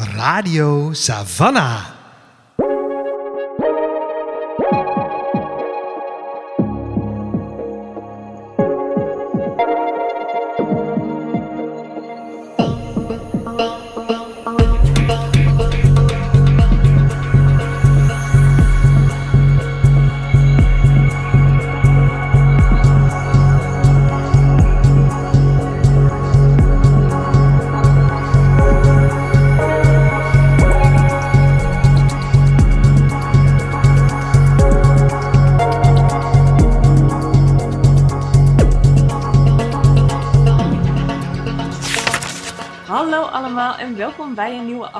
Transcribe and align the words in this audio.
Radio 0.00 0.92
Savannah. 0.94 1.99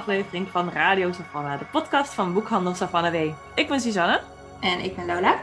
Aflevering 0.01 0.49
van 0.49 0.69
Radio 0.69 1.13
Savannah, 1.13 1.59
de 1.59 1.65
podcast 1.65 2.15
van 2.15 2.33
Boekhandel 2.33 2.75
Savannah 2.75 3.13
W. 3.13 3.31
Ik 3.55 3.69
ben 3.69 3.81
Suzanne 3.81 4.21
En 4.61 4.85
ik 4.85 4.97
ben 4.97 5.07
Lola. 5.07 5.41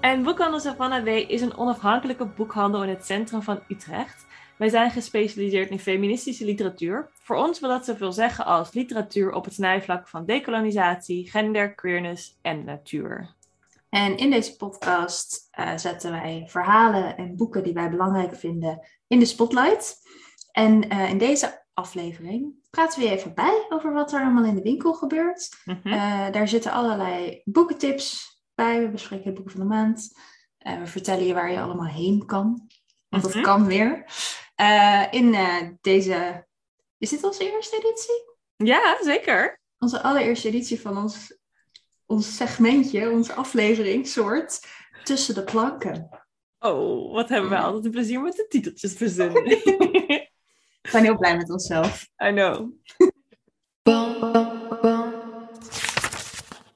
en 0.00 0.22
Boekhandel 0.22 0.60
Savannah 0.60 1.04
W 1.04 1.08
is 1.08 1.40
een 1.40 1.56
onafhankelijke 1.56 2.24
boekhandel 2.24 2.82
in 2.82 2.88
het 2.88 3.06
centrum 3.06 3.42
van 3.42 3.60
Utrecht. 3.68 4.26
Wij 4.58 4.68
zijn 4.68 4.90
gespecialiseerd 4.90 5.70
in 5.70 5.78
feministische 5.78 6.44
literatuur. 6.44 7.08
Voor 7.12 7.36
ons 7.36 7.60
wil 7.60 7.68
dat 7.68 7.84
zoveel 7.84 8.12
zeggen 8.12 8.44
als 8.44 8.72
literatuur 8.72 9.32
op 9.32 9.44
het 9.44 9.54
snijvlak 9.54 10.08
van 10.08 10.24
decolonisatie, 10.24 11.30
gender, 11.30 11.74
queerness 11.74 12.38
en 12.42 12.64
natuur. 12.64 13.34
En 13.90 14.16
in 14.16 14.30
deze 14.30 14.56
podcast 14.56 15.48
eh, 15.50 15.76
zetten 15.76 16.10
wij 16.10 16.44
verhalen 16.46 17.16
en 17.16 17.36
boeken 17.36 17.62
die 17.62 17.74
wij 17.74 17.90
belangrijk 17.90 18.36
vinden 18.36 18.86
in 19.06 19.18
de 19.18 19.24
spotlight. 19.24 19.96
En 20.52 20.88
eh, 20.88 21.10
in 21.10 21.18
deze 21.18 21.58
aflevering 21.80 22.54
praten 22.70 23.00
we 23.00 23.06
je 23.06 23.12
even 23.12 23.34
bij 23.34 23.66
over 23.68 23.92
wat 23.92 24.12
er 24.12 24.20
allemaal 24.20 24.44
in 24.44 24.54
de 24.54 24.62
winkel 24.62 24.94
gebeurt. 24.94 25.48
Mhm. 25.64 25.88
Eh, 25.88 26.30
daar 26.32 26.48
zitten 26.48 26.72
allerlei 26.72 27.40
boekentips 27.44 28.38
bij. 28.54 28.80
We 28.82 28.88
bespreken 28.90 29.24
de 29.24 29.32
boeken 29.32 29.52
van 29.52 29.60
de 29.60 29.66
maand. 29.66 30.18
Eh, 30.58 30.78
we 30.78 30.86
vertellen 30.86 31.24
je 31.26 31.34
waar 31.34 31.50
je 31.52 31.60
allemaal 31.60 31.86
heen 31.86 32.26
kan. 32.26 32.68
Want 33.08 33.22
dat 33.22 33.34
Mhm. 33.34 33.42
kan 33.44 33.66
weer. 33.66 34.04
Eh, 34.54 35.04
in 35.10 35.36
deze... 35.80 36.46
Is 36.98 37.10
dit 37.10 37.24
onze 37.24 37.52
eerste 37.52 37.76
editie? 37.76 38.28
Ja, 38.56 38.96
zeker. 39.02 39.58
onze 39.78 40.02
allereerste 40.02 40.48
editie 40.48 40.80
van 40.80 40.96
ons, 40.98 41.38
ons 42.06 42.36
segmentje, 42.36 43.10
onze 43.10 43.32
aflevering, 43.34 44.06
soort, 44.06 44.66
tussen 45.04 45.34
de 45.34 45.44
planken. 45.44 46.08
Oh, 46.58 47.12
wat 47.12 47.28
hebben 47.28 47.50
we 47.50 47.58
altijd 47.58 47.84
een 47.84 47.90
plezier 47.90 48.20
met 48.20 48.36
de 48.36 48.46
titeltjes 48.48 48.92
verzinnen. 48.92 49.42
We 50.82 50.90
zijn 50.90 51.04
heel 51.04 51.16
blij 51.16 51.36
met 51.36 51.50
onszelf. 51.50 52.08
I 52.24 52.32
know. 52.32 52.70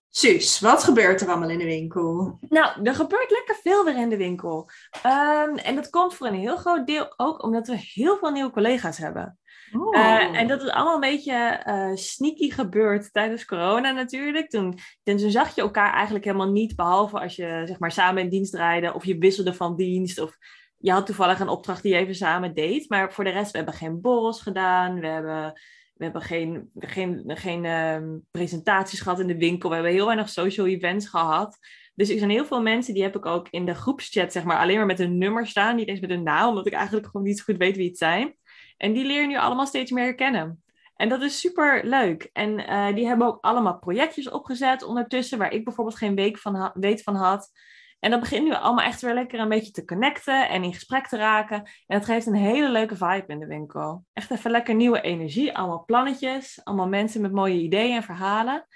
Suus, 0.08 0.60
wat 0.60 0.84
gebeurt 0.84 1.20
er 1.20 1.28
allemaal 1.28 1.50
in 1.50 1.58
de 1.58 1.64
winkel? 1.64 2.38
Nou, 2.48 2.82
er 2.82 2.94
gebeurt 2.94 3.30
lekker 3.30 3.56
veel 3.62 3.84
weer 3.84 3.97
in 3.97 4.08
de 4.08 4.16
winkel. 4.16 4.69
Ehm, 5.02 5.56
en 5.56 5.75
dat 5.75 5.91
komt 5.91 6.14
voor 6.14 6.27
een 6.27 6.34
heel 6.34 6.56
groot 6.56 6.86
deel 6.86 7.14
ook 7.16 7.42
omdat 7.42 7.66
we 7.66 7.77
heel 7.94 8.16
veel 8.16 8.30
nieuwe 8.30 8.50
collega's 8.50 8.98
hebben. 8.98 9.38
Oh. 9.72 9.97
Eh, 9.97 10.38
en 10.38 10.48
dat 10.48 10.62
is 10.62 10.69
allemaal 10.69 10.94
een 10.94 11.00
beetje 11.00 11.34
eh, 11.34 11.94
sneaky 11.94 12.50
gebeurd 12.50 13.12
tijdens 13.12 13.44
corona 13.44 13.91
natuurlijk. 13.91 14.50
Toen, 14.50 14.78
toen 15.02 15.19
zag 15.19 15.55
je 15.55 15.60
elkaar 15.60 15.92
eigenlijk 15.92 16.25
helemaal 16.25 16.50
niet, 16.50 16.77
behalve 16.77 17.20
als 17.20 17.36
je 17.36 17.62
zeg 17.64 17.78
maar 17.78 17.92
samen 17.92 18.22
in 18.22 18.28
dienst 18.28 18.52
draaide 18.52 18.94
of 18.94 19.05
je 19.05 19.19
wisselde 19.19 19.55
van 19.55 19.77
dienst 19.77 20.20
of 20.20 20.37
je 20.84 20.93
had 20.93 21.06
toevallig 21.06 21.41
een 21.41 21.49
opdracht 21.49 21.83
die 21.83 21.93
je 21.93 21.99
even 21.99 22.15
samen 22.15 22.55
deed. 22.55 22.89
Maar 22.89 23.12
voor 23.12 23.25
de 23.25 23.31
rest, 23.31 23.50
we 23.50 23.56
hebben 23.56 23.75
geen 23.75 24.00
borrels 24.00 24.41
gedaan, 24.41 25.00
we 25.00 25.06
hebben, 25.06 25.53
we 25.95 26.05
hebben 26.05 26.22
geen, 26.22 26.71
geen, 26.78 27.22
geen 27.27 27.65
ehm, 27.65 28.19
presentaties 28.31 29.00
gehad 29.00 29.21
in 29.21 29.27
de 29.27 29.37
winkel, 29.37 29.69
we 29.69 29.75
hebben 29.75 29.93
heel 29.93 30.06
weinig 30.06 30.28
social 30.28 30.67
events 30.67 31.09
gehad. 31.09 31.59
Dus 31.94 32.09
er 32.09 32.19
zijn 32.19 32.31
heel 32.31 32.44
veel 32.44 32.62
mensen, 32.62 32.94
die 32.94 33.03
heb 33.03 33.17
ik 33.17 33.27
ook 33.27 33.49
in 33.50 33.67
de 33.67 33.75
groepschat 33.75 34.33
zeg 34.33 34.44
maar 34.44 34.59
alleen 34.59 34.77
maar 34.77 34.87
met 34.87 34.99
hun 34.99 35.19
nummer 35.19 35.47
staan, 35.47 35.77
niet 35.77 35.89
eens 35.89 36.00
met 36.00 36.11
hun 36.11 36.23
naam, 36.23 36.49
omdat 36.49 36.67
ik 36.67 36.73
eigenlijk 36.73 37.06
gewoon 37.06 37.27
niet 37.27 37.39
zo 37.39 37.44
goed 37.44 37.56
weet 37.56 37.77
wie 37.77 37.89
het 37.89 37.99
zijn. 37.99 38.37
En 38.77 38.93
die 38.93 39.05
leer 39.05 39.21
je 39.21 39.27
nu 39.27 39.37
allemaal 39.37 39.67
steeds 39.67 39.91
meer 39.91 40.15
kennen. 40.15 40.62
En 40.97 41.09
dat 41.09 41.23
is 41.23 41.41
super 41.41 41.84
leuk. 41.84 42.31
En 42.33 42.67
eh, 42.67 42.94
die 42.94 43.06
hebben 43.06 43.27
ook 43.27 43.39
allemaal 43.41 43.78
projectjes 43.78 44.31
opgezet 44.31 44.83
ondertussen, 44.83 45.39
waar 45.39 45.53
ik 45.53 45.65
bijvoorbeeld 45.65 45.97
geen 45.97 46.15
week 46.15 46.39
van 46.39 46.73
weet 46.75 47.03
van 47.03 47.15
had. 47.15 47.50
En 48.04 48.10
dat 48.10 48.20
begint 48.20 48.44
nu 48.44 48.54
allemaal 48.54 48.84
echt 48.84 49.00
weer 49.00 49.15
lekker 49.15 49.41
een 49.41 49.48
beetje 49.48 49.70
te 49.70 49.84
connecten 49.84 50.48
en 50.48 50.65
in 50.65 50.72
gesprek 50.75 51.06
te 51.06 51.16
raken. 51.16 51.56
En 51.56 51.98
dat 51.98 52.04
geeft 52.04 52.26
een 52.26 52.34
hele 52.34 52.69
leuke 52.69 52.97
vibe 52.97 53.25
in 53.26 53.38
de 53.38 53.47
winkel. 53.47 54.04
Echt 54.12 54.31
even 54.31 54.50
lekker 54.50 54.75
nieuwe 54.75 55.00
energie, 55.00 55.56
allemaal 55.56 55.84
plannetjes, 55.84 56.60
allemaal 56.64 56.88
mensen 56.88 57.20
met 57.20 57.32
mooie 57.32 57.60
ideeën 57.60 57.97
en 57.97 58.03
verhalen. 58.03 58.66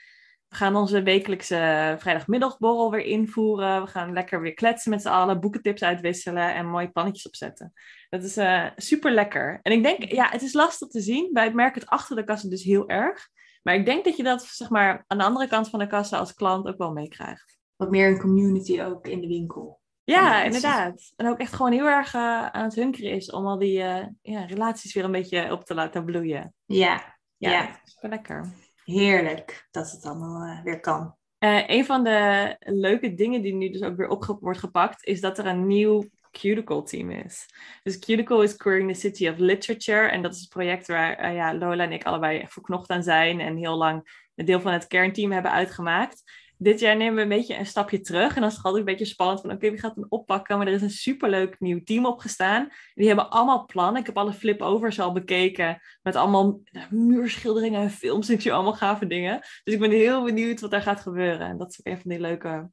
We 0.48 0.56
gaan 0.56 0.76
onze 0.76 1.02
wekelijkse 1.02 1.94
vrijdagmiddagborrel 1.98 2.90
weer 2.90 3.04
invoeren. 3.04 3.82
We 3.82 3.86
gaan 3.86 4.12
lekker 4.12 4.40
weer 4.40 4.54
kletsen 4.54 4.90
met 4.90 5.02
z'n 5.02 5.08
allen, 5.08 5.40
boekentips 5.40 5.82
uitwisselen 5.82 6.54
en 6.54 6.66
mooie 6.66 6.90
plannetjes 6.90 7.26
opzetten. 7.26 7.72
Dat 8.08 8.24
is 8.24 8.36
eh, 8.36 8.66
super 8.76 9.12
lekker. 9.12 9.58
En 9.62 9.72
ik 9.72 9.82
denk, 9.82 10.12
ja, 10.12 10.28
het 10.30 10.42
is 10.42 10.52
lastig 10.52 10.88
te 10.88 11.00
zien. 11.00 11.30
Wij 11.32 11.52
merken 11.52 11.80
het 11.80 11.90
achter 11.90 12.16
de 12.16 12.24
kassa 12.24 12.48
dus 12.48 12.62
heel 12.62 12.88
erg. 12.88 13.28
Maar 13.62 13.74
ik 13.74 13.84
denk 13.84 14.04
dat 14.04 14.16
je 14.16 14.22
dat, 14.22 14.42
zeg 14.42 14.70
maar, 14.70 15.04
aan 15.06 15.18
de 15.18 15.24
andere 15.24 15.48
kant 15.48 15.68
van 15.68 15.78
de 15.78 15.86
kassa 15.86 16.18
als 16.18 16.34
klant 16.34 16.66
ook 16.66 16.78
wel 16.78 16.92
meekrijgt. 16.92 17.57
Wat 17.78 17.90
meer 17.90 18.08
een 18.08 18.20
community 18.20 18.82
ook 18.82 19.06
in 19.06 19.20
de 19.20 19.26
winkel. 19.26 19.80
Ja, 20.04 20.42
inderdaad. 20.42 21.12
En 21.16 21.28
ook 21.28 21.38
echt 21.38 21.52
gewoon 21.52 21.72
heel 21.72 21.86
erg 21.86 22.14
eh, 22.14 22.46
aan 22.46 22.64
het 22.64 22.74
hunkeren 22.74 23.10
is 23.10 23.30
om 23.30 23.46
al 23.46 23.58
die 23.58 23.82
eh, 23.82 24.06
ja, 24.22 24.44
relaties 24.44 24.94
weer 24.94 25.04
een 25.04 25.12
beetje 25.12 25.52
op 25.52 25.64
te 25.64 25.74
laten 25.74 26.04
bloeien. 26.04 26.54
Ja, 26.64 27.18
Ja, 27.36 27.80
lekker. 28.00 28.54
heerlijk 28.84 29.68
dat 29.70 29.90
het 29.90 30.04
allemaal 30.04 30.42
eh, 30.42 30.62
weer 30.62 30.80
kan. 30.80 31.16
Een 31.38 31.84
van 31.84 32.04
de 32.04 32.56
leuke 32.58 33.14
dingen 33.14 33.42
die 33.42 33.54
nu 33.54 33.70
dus 33.70 33.82
ook 33.82 33.96
weer 33.96 34.08
op 34.08 34.38
wordt 34.40 34.58
gepakt, 34.58 35.04
is 35.04 35.20
dat 35.20 35.38
er 35.38 35.46
een 35.46 35.66
nieuw 35.66 36.04
Cuticle 36.30 36.82
team 36.82 37.10
is. 37.10 37.46
Dus 37.82 37.98
Cuticle 37.98 38.42
is 38.42 38.56
Queering 38.56 38.92
the 38.92 39.00
City 39.00 39.28
of 39.28 39.38
Literature. 39.38 40.08
En 40.08 40.22
dat 40.22 40.34
is 40.34 40.40
het 40.40 40.48
project 40.48 40.86
waar 40.86 41.34
ja, 41.34 41.54
Lola 41.54 41.84
en 41.84 41.92
ik 41.92 42.04
allebei 42.04 42.38
echt 42.38 42.52
verknocht 42.52 42.90
aan 42.90 43.02
zijn. 43.02 43.40
En 43.40 43.56
heel 43.56 43.76
lang 43.76 44.26
een 44.34 44.44
deel 44.44 44.60
van 44.60 44.72
het 44.72 44.86
kernteam 44.86 45.32
hebben 45.32 45.50
uitgemaakt. 45.52 46.22
Dit 46.58 46.80
jaar 46.80 46.96
nemen 46.96 47.14
we 47.14 47.20
een 47.20 47.28
beetje 47.28 47.58
een 47.58 47.66
stapje 47.66 48.00
terug. 48.00 48.34
En 48.34 48.40
dan 48.40 48.50
is 48.50 48.56
het 48.56 48.64
altijd 48.64 48.86
een 48.86 48.92
beetje 48.92 49.04
spannend 49.04 49.40
van 49.40 49.50
oké, 49.50 49.70
wie 49.70 49.78
gaat 49.78 49.94
hem 49.94 50.06
oppakken? 50.08 50.58
Maar 50.58 50.66
er 50.66 50.72
is 50.72 50.82
een 50.82 50.90
superleuk 50.90 51.60
nieuw 51.60 51.82
team 51.84 52.06
opgestaan. 52.06 52.68
Die 52.94 53.06
hebben 53.06 53.30
allemaal 53.30 53.64
plannen. 53.64 54.00
Ik 54.00 54.06
heb 54.06 54.16
alle 54.16 54.32
flip-overs 54.32 55.00
al 55.00 55.12
bekeken. 55.12 55.80
Met 56.02 56.16
allemaal 56.16 56.60
muurschilderingen 56.90 57.82
en 57.82 57.90
films. 57.90 58.30
Ik 58.30 58.40
zie 58.40 58.52
allemaal 58.52 58.72
gave 58.72 59.06
dingen. 59.06 59.40
Dus 59.64 59.74
ik 59.74 59.80
ben 59.80 59.90
heel 59.90 60.24
benieuwd 60.24 60.60
wat 60.60 60.70
daar 60.70 60.82
gaat 60.82 61.00
gebeuren. 61.00 61.46
En 61.46 61.58
dat 61.58 61.70
is 61.70 61.78
ook 61.78 61.92
een 61.92 62.00
van 62.00 62.10
die 62.10 62.20
leuke 62.20 62.70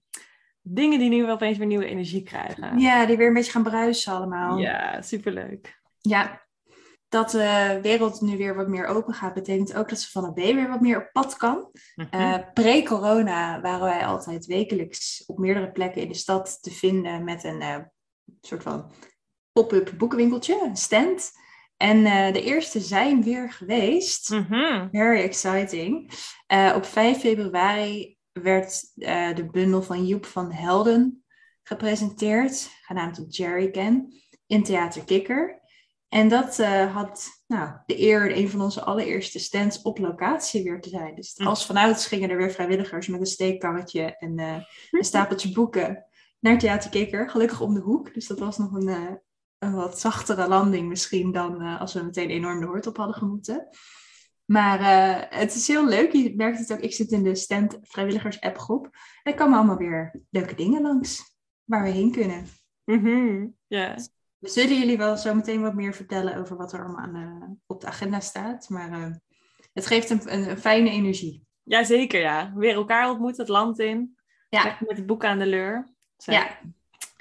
dingen 0.68 1.00
die 1.00 1.10
nu 1.10 1.24
wel 1.24 1.34
opeens 1.34 1.58
weer 1.58 1.68
nieuwe 1.68 1.86
energie 1.86 2.24
krijgen. 2.24 2.80
Ja, 2.80 3.06
die 3.06 3.18
weer 3.18 3.28
een 3.28 3.34
beetje 3.34 3.52
gaan 3.52 3.64
bruisen 3.64 4.14
allemaal. 4.14 4.58
Ja, 4.58 5.02
superleuk. 5.02 5.80
Ja, 6.02 6.45
dat 7.10 7.32
de 7.32 7.80
wereld 7.82 8.22
nu 8.22 8.38
weer 8.38 8.56
wat 8.56 8.68
meer 8.68 8.86
open 8.86 9.14
gaat, 9.14 9.34
betekent 9.34 9.76
ook 9.76 9.90
dat 9.90 10.00
ze 10.00 10.12
van 10.12 10.24
het 10.24 10.34
B 10.34 10.38
weer 10.38 10.70
wat 10.70 10.82
meer 10.82 10.98
op 10.98 11.10
pad 11.12 11.38
kan. 11.38 11.72
Mhm. 11.96 12.08
Eh, 12.10 12.38
Pre-corona 12.54 13.62
waren 13.62 13.86
wij 13.86 14.06
altijd 14.06 14.46
wekelijks 14.46 15.24
op 15.26 15.38
meerdere 15.38 15.72
plekken 15.72 16.02
in 16.02 16.08
de 16.08 16.14
stad 16.14 16.58
te 16.62 16.72
vinden 16.72 17.24
met 17.24 17.44
een 17.44 17.62
eh, 17.62 17.78
soort 18.42 18.64
van 18.64 18.94
pop-up 19.52 19.94
boekenwinkeltje, 19.98 20.62
een 20.64 20.78
stand. 20.78 21.32
En 21.78 22.06
eh, 22.06 22.34
de 22.34 22.44
eerste 22.44 22.80
zijn 22.80 23.24
weer 23.24 23.52
geweest. 23.52 24.30
Mhm. 24.30 24.88
Very 24.92 25.22
exciting. 25.22 26.12
Op 26.76 26.86
5 26.86 27.20
februari 27.20 28.18
werd 28.32 28.92
de 29.36 29.48
bundel 29.52 29.82
van 29.82 30.06
Joep 30.06 30.26
van 30.26 30.52
Helden 30.52 31.26
gepresenteerd, 31.64 32.70
genaamd 32.82 33.36
Jerry 33.36 33.72
Can, 33.72 34.14
in 34.48 34.64
Theater 34.64 35.04
Kikker. 35.04 35.64
En 36.16 36.28
dat 36.28 36.60
eh, 36.60 36.94
had 36.96 37.44
nou, 37.48 37.70
de 37.86 38.02
eer 38.02 38.38
een 38.38 38.50
van 38.50 38.62
onze 38.62 38.84
allereerste 38.84 39.40
stands 39.40 39.82
op 39.82 39.98
locatie 39.98 40.64
weer 40.64 40.82
te 40.82 40.90
zijn. 40.90 41.16
Dus 41.16 41.34
Hm. 41.38 41.48
als 41.48 41.66
vanouds 41.66 42.08
gingen 42.08 42.30
er 42.30 42.38
weer 42.38 42.52
vrijwilligers 42.52 43.08
met 43.08 43.20
een 43.20 43.26
steekkarretje 43.26 44.18
en 44.18 44.40
eh, 44.40 44.64
een 44.92 45.04
stapeltje 45.04 45.52
boeken 45.52 46.06
naar 46.40 46.58
Theater 46.58 46.90
Kikker. 46.90 47.30
Gelukkig 47.30 47.62
om 47.62 47.74
de 47.74 47.80
hoek. 47.80 48.14
Dus 48.14 48.28
dat 48.28 48.40
was 48.40 48.58
nog 48.58 48.72
een, 48.72 48.88
eh, 48.88 49.14
een 49.58 49.74
wat 49.74 50.00
zachtere 50.00 50.48
landing 50.48 50.88
misschien 50.88 51.32
dan 51.32 51.62
als 51.62 51.94
we 51.94 52.04
meteen 52.04 52.30
enorm 52.30 52.60
de 52.60 52.66
hoort 52.66 52.88
op 52.88 52.98
hadden 52.98 53.16
gemoeten. 53.16 53.68
Maar 54.46 54.80
het 55.30 55.56
is 55.56 55.68
heel 55.68 55.88
leuk. 55.88 56.12
Je 56.12 56.36
merkt 56.36 56.60
het 56.60 56.74
ook. 56.74 56.80
Ik 56.80 56.94
zit 56.94 57.12
in 57.12 57.24
de 57.24 57.36
stand 57.36 57.78
vrijwilligers 57.82 58.42
appgroep. 58.42 58.86
En 59.24 59.32
er 59.32 59.38
komen 59.38 59.58
allemaal 59.58 59.78
weer 59.78 60.22
leuke 60.30 60.56
dingen 60.56 60.82
langs 60.82 61.38
waar 61.64 61.84
we 61.84 61.90
heen 61.90 62.12
kunnen. 62.12 62.48
Ja. 63.68 63.96
We 64.46 64.52
zullen 64.52 64.80
jullie 64.80 64.98
wel 64.98 65.18
zo 65.18 65.34
meteen 65.34 65.62
wat 65.62 65.74
meer 65.74 65.94
vertellen 65.94 66.36
over 66.38 66.58
wat 66.58 66.74
er 66.74 66.80
allemaal 66.80 67.04
aan, 67.06 67.16
eh, 67.16 67.50
op 67.66 67.82
de 67.82 67.88
agenda 67.88 68.20
staat. 68.20 68.70
Maar 68.70 68.92
eh, 68.92 69.12
het 69.74 69.86
geeft 69.86 70.10
een, 70.10 70.22
een, 70.26 70.50
een 70.50 70.58
fijne 70.58 70.90
energie. 70.90 71.44
Jazeker, 71.64 72.20
ja. 72.20 72.54
Weer 72.56 72.74
elkaar 72.74 73.10
ontmoet, 73.10 73.38
het 73.38 73.48
land 73.48 73.80
in. 73.80 74.18
Ja. 74.50 74.78
Met 74.80 74.98
het 74.98 75.06
boek 75.06 75.26
aan 75.26 75.40
de 75.40 75.46
leur. 75.46 75.88
Zo. 76.18 76.32
Ja. 76.32 76.48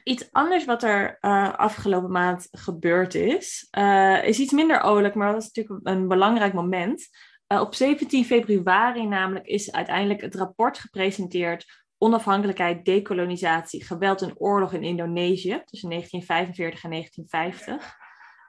Iets 0.02 0.32
anders 0.32 0.64
wat 0.64 0.82
er 0.82 1.18
eh, 1.20 1.54
afgelopen 1.54 2.10
maand 2.10 2.48
gebeurd 2.50 3.14
is, 3.14 3.68
is 4.22 4.38
iets 4.38 4.52
minder 4.52 4.84
oorlijk, 4.84 5.14
maar 5.14 5.32
dat 5.32 5.42
is 5.42 5.50
natuurlijk 5.52 5.86
een 5.86 6.08
belangrijk 6.08 6.52
moment. 6.52 7.08
Op 7.46 7.74
17 7.74 8.24
februari 8.24 9.06
namelijk 9.06 9.46
is 9.46 9.72
uiteindelijk 9.72 10.20
het 10.20 10.34
rapport 10.34 10.78
gepresenteerd 10.78 11.83
Onafhankelijkheid, 12.04 12.84
dekolonisatie, 12.84 13.84
geweld 13.84 14.22
en 14.22 14.38
oorlog 14.38 14.72
in 14.72 14.82
Indonesië 14.82 15.62
tussen 15.64 15.88
1945 15.88 16.84
en 16.84 16.90
1950. 16.90 17.96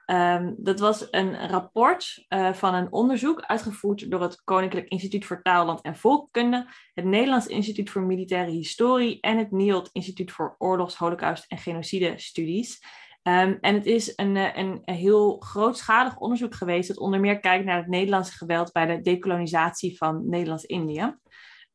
Ehm, 0.06 0.54
dat 0.56 0.80
was 0.80 1.06
een 1.10 1.48
rapport 1.48 2.24
eh, 2.28 2.52
van 2.52 2.74
een 2.74 2.92
onderzoek 2.92 3.40
uitgevoerd 3.40 4.10
door 4.10 4.22
het 4.22 4.44
Koninklijk 4.44 4.88
Instituut 4.88 5.24
voor 5.24 5.42
Taalland 5.42 5.80
en 5.80 5.96
Volkkunde, 5.96 6.66
het 6.94 7.04
Nederlands 7.04 7.46
Instituut 7.46 7.90
voor 7.90 8.02
Militaire 8.02 8.50
Historie 8.50 9.20
en 9.20 9.38
het 9.38 9.50
NIOD 9.50 9.90
Instituut 9.92 10.32
voor 10.32 10.54
Oorlogs, 10.58 10.96
Holocaust 10.96 11.44
en 11.48 11.58
Genocide 11.58 12.12
Studies. 12.16 12.82
Ehm, 13.22 13.56
en 13.60 13.74
het 13.74 13.86
is 13.86 14.12
een, 14.16 14.36
eh, 14.36 14.56
een, 14.56 14.82
een 14.84 14.94
heel 14.94 15.38
grootschalig 15.38 16.16
onderzoek 16.16 16.54
geweest 16.54 16.88
dat 16.88 16.98
onder 16.98 17.20
meer 17.20 17.40
kijkt 17.40 17.64
naar 17.64 17.76
het 17.76 17.88
Nederlandse 17.88 18.36
geweld 18.36 18.72
bij 18.72 18.86
de 18.86 19.00
dekolonisatie 19.00 19.96
van 19.96 20.28
Nederlands-Indië. 20.28 21.14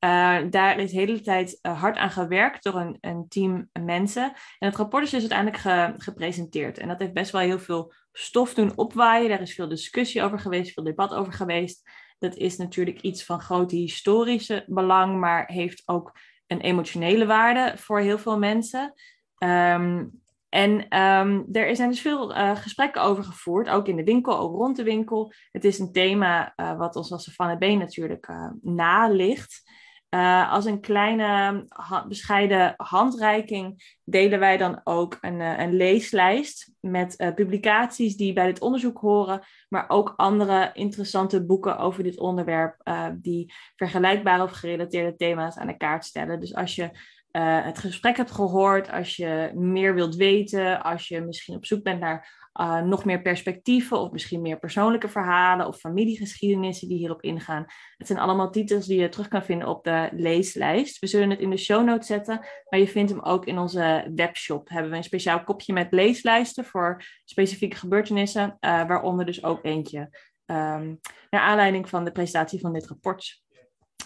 Uh, 0.06 0.38
daar 0.50 0.80
is 0.80 0.92
de 0.92 0.98
hele 0.98 1.21
tijd 1.21 1.59
uh, 1.62 1.80
hard 1.80 1.98
aan 1.98 2.09
gewerkt 2.09 2.63
door 2.63 2.75
een, 2.75 2.98
een, 3.01 3.25
team 3.27 3.69
mensen. 3.74 4.24
En 4.59 4.68
het 4.68 4.75
rapport 4.75 5.03
is 5.03 5.09
dus 5.09 5.19
uiteindelijk 5.19 5.62
ge, 5.62 5.94
gepresenteerd. 5.98 6.77
En 6.77 6.88
dat 6.88 7.00
heeft 7.00 7.13
best 7.13 7.31
wel 7.31 7.42
heel 7.42 7.59
veel 7.59 7.94
stof 8.12 8.53
doen 8.53 8.77
opwaaien. 8.77 9.30
Daar 9.30 9.42
is 9.42 9.53
veel 9.53 9.68
discussie 9.68 10.24
over 10.24 10.39
geweest, 10.39 10.74
veel 10.74 10.83
debat 10.83 11.13
over 11.13 11.33
geweest. 11.33 11.89
Dat 12.19 12.36
is 12.36 12.57
natuurlijk 12.57 13.01
iets 13.01 13.25
van 13.25 13.42
grote 13.42 13.75
historische 13.75 14.65
belang, 14.68 15.19
maar 15.19 15.51
heeft 15.51 15.81
ook 15.86 16.12
een 16.48 16.62
emotionele 16.62 17.25
waarde 17.25 17.77
voor 17.77 18.00
heel 18.00 18.18
veel 18.18 18.38
mensen. 18.38 18.94
Um, 19.38 20.21
en 20.50 21.00
um, 21.00 21.45
er 21.51 21.75
zijn 21.75 21.89
dus 21.89 22.01
veel 22.01 22.38
uh, 22.38 22.56
gesprekken 22.56 23.01
over 23.01 23.24
gevoerd, 23.24 23.69
ook 23.69 23.88
in 23.88 23.95
de 23.95 24.03
winkel, 24.03 24.39
ook 24.39 24.56
rond 24.56 24.75
de 24.75 24.83
winkel. 24.83 25.33
Het 25.51 25.65
is 25.65 25.80
een 25.80 25.92
thema 25.92 26.53
wat 26.77 26.95
ons 26.95 27.12
als 27.12 27.24
Savannah 27.24 27.57
B 27.57 27.77
natuurlijk 27.80 28.27
uh, 28.27 28.50
naligt. 28.62 29.70
Uh, 30.16 30.52
als 30.52 30.66
een 30.66 30.81
kleine 30.81 31.66
bescheiden 32.08 32.74
handreiking 32.78 33.96
delen 34.04 34.40
wij 34.40 34.58
dan 34.58 34.81
ook 34.84 35.18
een, 35.22 35.40
uh, 35.40 35.60
een 35.60 35.74
leeslijst 35.74 36.72
met 36.80 37.19
uh, 37.19 37.34
publicaties 37.34 38.18
die 38.18 38.34
bij 38.34 38.46
dit 38.46 38.62
onderzoek 38.62 38.98
horen, 38.98 39.42
maar 39.69 39.86
ook 39.88 40.13
andere 40.16 40.69
interessante 40.74 41.46
boeken 41.46 41.78
over 41.78 42.04
dit 42.04 42.19
onderwerp 42.19 42.75
die 43.13 43.54
vergelijkbare 43.75 44.44
of 44.44 44.52
gerelateerde 44.52 45.16
thema's 45.16 45.58
aan 45.58 45.68
de 45.68 45.78
kaart 45.78 46.06
stellen. 46.06 46.40
Dus 46.40 46.56
als 46.56 46.75
je 46.75 46.90
het 47.39 47.78
gesprek 47.78 48.18
hebt 48.18 48.31
gehoord, 48.31 48.92
als 48.92 49.16
je 49.16 49.51
meer 49.54 49.94
wilt 49.95 50.16
weten, 50.16 50.83
als 50.83 51.07
je 51.07 51.22
misschien 51.22 51.56
op 51.56 51.66
zoek 51.66 51.83
bent 51.83 52.00
naar 52.00 52.39
uh, 52.60 52.81
nog 52.81 53.06
meer 53.06 53.22
perspectieven 53.22 54.00
of 54.00 54.12
misschien 54.12 54.42
meer 54.42 54.60
persoonlijke 54.60 55.07
verhalen 55.07 55.68
of 55.68 55.78
familiegeschiedenissen 55.78 56.88
die 56.88 56.98
hierop 56.98 57.22
ingaan. 57.22 57.66
Het 57.98 58.07
zijn 58.07 58.19
allemaal 58.19 58.50
titels 58.50 58.86
die 58.86 59.00
je 59.00 59.10
terug 59.10 59.28
kan 59.28 59.44
vinden 59.44 59.68
op 59.68 59.83
de 59.83 60.10
leeslijst. 60.12 61.00
We 61.00 61.07
zullen 61.07 61.30
het 61.30 61.39
in 61.39 61.50
de 61.50 61.57
show 61.57 61.86
notes 61.86 62.07
zetten, 62.07 62.39
maar 62.69 62.80
je 62.80 62.88
vindt 62.88 63.12
hem 63.12 63.22
ook 63.22 63.45
in 63.45 63.57
onze 63.57 64.12
webshop. 64.16 64.69
Hebben 64.69 64.92
we 64.92 64.98
een 64.98 65.04
speciaal 65.04 65.44
kopje 65.44 65.74
met 65.74 65.92
leeslijsten 65.92 66.66
voor 66.66 67.04
specifieke 67.25 67.75
gebeurtenissen, 67.75 68.57
uh, 68.60 68.88
waaronder 68.88 69.25
dus 69.25 69.44
ook 69.44 69.66
eentje 69.66 70.00
um, 70.45 71.00
naar 71.30 71.42
aanleiding 71.42 71.89
van 71.89 72.04
de 72.04 72.12
presentatie 72.12 72.60
van 72.60 72.74
dit 72.74 72.88
rapport. 72.88 73.40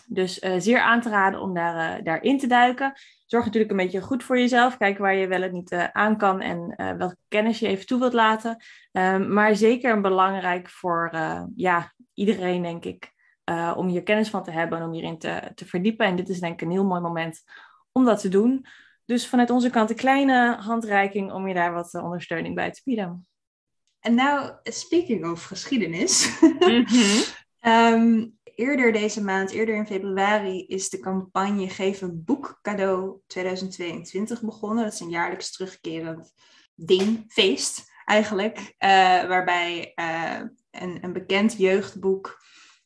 Dus 0.08 0.44
uh, 0.44 0.56
zeer 0.58 0.80
aan 0.80 1.02
te 1.02 1.10
raden 1.10 1.42
om 1.42 1.54
daar, 1.54 1.98
uh, 1.98 2.04
daarin 2.04 2.40
te 2.40 2.48
duiken. 2.48 2.94
Zorg 3.26 3.46
natuurlijk 3.46 3.72
een 3.72 3.78
beetje 3.78 4.02
goed 4.02 4.24
voor 4.24 4.40
jezelf. 4.40 4.78
Kijk 4.78 4.98
waar 4.98 5.16
je 5.16 5.28
wel 5.28 5.42
het 5.42 5.52
niet 5.52 5.72
uh, 5.72 5.88
aan 5.92 6.18
kan 6.18 6.42
en 6.42 6.74
welke 6.98 7.18
kennis 7.28 7.60
je 7.60 7.68
even 7.68 7.86
toe 7.86 8.00
wilt 8.00 8.14
laten. 8.14 8.64
Um, 8.92 9.34
maar 9.34 9.56
zeker 9.56 10.02
belangrijk 10.02 10.70
voor 10.70 11.18
ja, 11.56 11.94
iedereen, 12.14 12.62
denk 12.62 12.86
ik, 12.86 13.14
om 13.76 13.88
hier 13.88 14.04
kennis 14.04 14.30
van 14.30 14.44
te 14.44 14.52
hebben 14.52 14.80
en 14.80 14.86
om 14.86 14.94
hierin 14.94 15.18
te, 15.18 15.52
te 15.56 15.66
verdiepen. 15.66 16.06
En 16.06 16.16
dit 16.16 16.30
is 16.30 16.40
denk 16.40 16.54
ik 16.54 16.62
een 16.62 16.72
heel 16.72 16.86
mooi 16.86 17.02
moment 17.02 17.44
om 17.92 18.06
dat 18.06 18.20
te 18.20 18.30
doen. 18.30 18.66
Dus 19.06 19.28
vanuit 19.28 19.50
onze 19.50 19.70
kant 19.70 19.90
een 19.90 19.96
kleine 19.96 20.56
handreiking 20.60 21.32
om 21.32 21.48
je 21.48 21.54
daar 21.54 21.74
wat 21.74 21.94
ondersteuning 21.94 22.56
bij 22.56 22.72
te 22.72 22.82
bieden. 22.84 23.28
En 24.00 24.16
nou, 24.16 24.52
speaking 24.64 25.32
of 25.32 25.44
geschiedenis. 25.44 26.40
Mm 26.42 26.86
-hmm. 26.86 27.24
um, 27.72 28.35
eerder 28.56 28.92
deze 28.92 29.24
maand, 29.24 29.52
eerder 29.52 29.76
in 29.76 29.86
februari, 29.86 30.66
is 30.66 30.90
de 30.90 31.00
campagne 31.00 31.70
Geef 31.70 32.02
een 32.02 32.24
boek 32.24 32.60
cadeau 32.62 33.20
2022 33.28 34.42
begonnen. 34.42 34.84
Dat 34.84 34.94
is 34.94 35.00
een 35.00 35.10
jaarlijks 35.10 35.52
terugkerend 35.52 36.34
ding, 36.76 37.24
feest 37.28 37.92
eigenlijk, 38.06 38.58
uh, 38.58 38.68
waarbij 39.28 39.92
uh, 39.96 40.42
een, 40.72 41.04
een 41.04 41.14
bekend 41.14 41.58
jeugdboek 41.58 42.44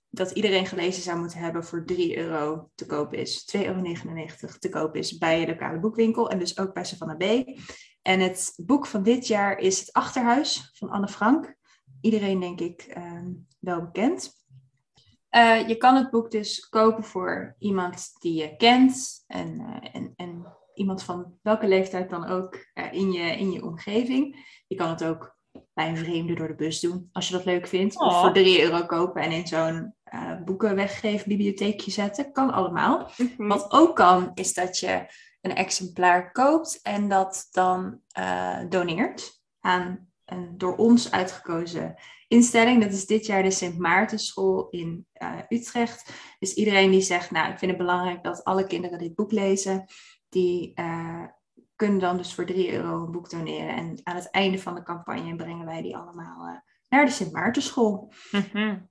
dat 0.10 0.32
iedereen 0.32 0.66
gelezen 0.66 1.04
zou 1.04 1.20
moeten 1.20 1.40
hebben 1.40 1.64
voor 1.64 1.86
3 1.86 2.18
euro 2.18 2.70
te 2.76 2.86
koop 2.86 3.14
is. 3.14 3.56
2,99 3.58 3.64
euro 3.66 4.28
te 4.60 4.70
koop 4.70 4.96
is 4.96 5.18
bij 5.18 5.40
je 5.40 5.48
lokale 5.48 5.80
boekwinkel 5.80 6.30
en 6.30 6.40
dus 6.40 6.58
ook 6.58 6.74
bij 6.74 6.86
Savannah 6.86 7.18
B. 7.18 7.58
En 8.02 8.20
het 8.20 8.54
boek 8.56 8.86
van 8.86 9.04
dit 9.04 9.28
jaar 9.28 9.58
is 9.58 9.80
Het 9.80 9.94
Achterhuis 9.94 10.72
van 10.74 10.90
Anne 10.90 11.08
Frank. 11.08 11.56
Iedereen 12.02 12.40
denk 12.40 12.60
ik 12.60 12.94
uh, 12.98 13.22
wel 13.60 13.82
bekend. 13.82 14.39
Uh, 15.36 15.68
je 15.68 15.76
kan 15.76 15.96
het 15.96 16.10
boek 16.10 16.32
dus 16.32 16.70
kopen 16.70 17.04
voor 17.04 17.56
iemand 17.60 18.12
die 18.20 18.34
je 18.34 18.56
kent 18.56 19.24
en, 19.28 19.60
uh, 19.60 19.96
en, 19.96 20.14
en 20.16 20.58
iemand 20.74 21.04
van 21.04 21.34
welke 21.42 21.68
leeftijd 21.68 22.10
dan 22.10 22.28
ook 22.28 22.66
uh, 22.74 22.94
in, 22.94 23.12
je, 23.12 23.38
in 23.38 23.52
je 23.52 23.64
omgeving. 23.64 24.48
Je 24.68 24.76
kan 24.76 24.90
het 24.90 25.04
ook 25.04 25.38
bij 25.74 25.90
een 25.90 25.98
vreemde 25.98 26.34
door 26.34 26.48
de 26.48 26.56
bus 26.56 26.80
doen, 26.80 27.10
als 27.12 27.28
je 27.28 27.34
dat 27.34 27.46
leuk 27.46 27.68
vindt. 27.68 28.00
Oh. 28.00 28.08
Of 28.08 28.22
voor 28.22 28.34
3 28.34 28.62
euro 28.62 28.86
kopen 28.86 29.22
en 29.22 29.32
in 29.32 29.48
zo'n 29.48 29.96
boekenweggeefbibliotheekje 30.46 31.92
zetten. 31.92 32.32
Kan 32.32 32.52
allemaal. 32.52 33.12
Mm 33.18 33.32
-hmm. 33.38 33.48
Wat 33.48 33.72
ook 33.72 33.96
kan, 33.96 34.32
is 34.34 34.54
dat 34.54 34.80
je 34.80 35.06
een 35.42 35.56
exemplaar 35.56 36.32
koopt 36.32 36.80
en 36.82 37.10
dat 37.10 37.48
dan 37.52 38.02
doneert 38.70 39.42
aan 39.60 40.09
een 40.32 40.58
door 40.58 40.76
ons 40.76 41.12
uitgekozen 41.12 41.96
instelling. 42.28 42.84
Dat 42.84 42.94
is 42.94 43.06
dit 43.06 43.26
jaar 43.26 43.44
de 43.44 43.52
Sint 43.52 43.78
Maartenschool 43.78 44.70
in 44.70 45.06
uh, 45.22 45.40
Utrecht. 45.50 46.12
Dus 46.40 46.54
iedereen 46.54 46.92
die 46.92 47.02
zegt, 47.02 47.32
nou, 47.32 47.52
ik 47.52 47.58
vind 47.58 47.72
het 47.72 47.80
belangrijk 47.80 48.24
dat 48.24 48.44
alle 48.44 48.68
kinderen 48.68 49.00
dit 49.00 49.16
boek 49.16 49.32
lezen, 49.32 49.86
die 50.30 50.72
uh, 50.76 51.26
kunnen 51.76 52.00
dan 52.00 52.18
dus 52.18 52.34
voor 52.34 52.46
3 52.46 52.74
euro 52.74 53.04
een 53.06 53.12
boek 53.12 53.30
doneren. 53.30 53.76
En 53.76 54.00
aan 54.04 54.16
het 54.16 54.30
einde 54.30 54.60
van 54.60 54.76
de 54.76 54.84
campagne 54.84 55.36
brengen 55.36 55.66
wij 55.66 55.82
die 55.82 55.98
allemaal 55.98 56.62
naar 56.90 57.06
de 57.06 57.12
Sint 57.12 57.32
Maartenschool. 57.32 58.14
Mm-hmm. 58.32 58.90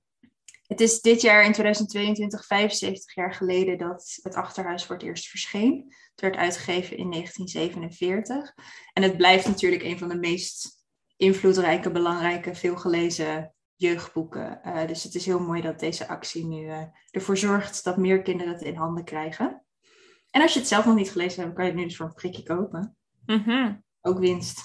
Het 0.69 0.81
is 0.81 1.01
dit 1.01 1.21
jaar 1.21 1.45
in 1.45 1.51
2022 1.51 2.45
75 2.45 3.15
jaar 3.15 3.33
geleden 3.33 3.77
dat 3.77 4.19
het 4.21 4.35
Achterhuis 4.35 4.85
voor 4.85 4.95
het 4.95 5.05
eerst 5.05 5.27
verscheen. 5.27 5.85
Het 6.11 6.21
werd 6.21 6.35
uitgegeven 6.35 6.97
in 6.97 7.11
1947. 7.11 8.55
En 8.93 9.03
het 9.03 9.17
blijft 9.17 9.47
natuurlijk 9.47 9.83
een 9.83 9.97
van 9.97 10.09
de 10.09 10.17
meest 10.17 10.78
invloedrijke, 11.19 11.91
belangrijke, 11.91 12.55
veelgelezen 12.55 13.53
jeugdboeken. 13.75 14.61
Uh, 14.65 14.87
dus 14.87 15.03
het 15.03 15.15
is 15.15 15.25
heel 15.25 15.39
mooi 15.39 15.61
dat 15.61 15.79
deze 15.79 16.07
actie 16.07 16.45
nu 16.45 16.65
uh, 16.65 16.83
ervoor 17.11 17.37
zorgt 17.37 17.83
dat 17.83 17.97
meer 17.97 18.21
kinderen 18.21 18.53
het 18.53 18.61
in 18.61 18.75
handen 18.75 19.03
krijgen. 19.03 19.63
En 20.31 20.41
als 20.41 20.53
je 20.53 20.59
het 20.59 20.67
zelf 20.67 20.85
nog 20.85 20.95
niet 20.95 21.11
gelezen 21.11 21.43
hebt, 21.43 21.55
kan 21.55 21.63
je 21.63 21.71
het 21.71 21.79
nu 21.79 21.85
dus 21.85 21.97
voor 21.97 22.05
een 22.05 22.13
prikje 22.13 22.43
kopen. 22.43 22.97
Mm 23.25 23.43
-hmm. 23.45 23.83
Ook 24.01 24.19
winst. 24.19 24.61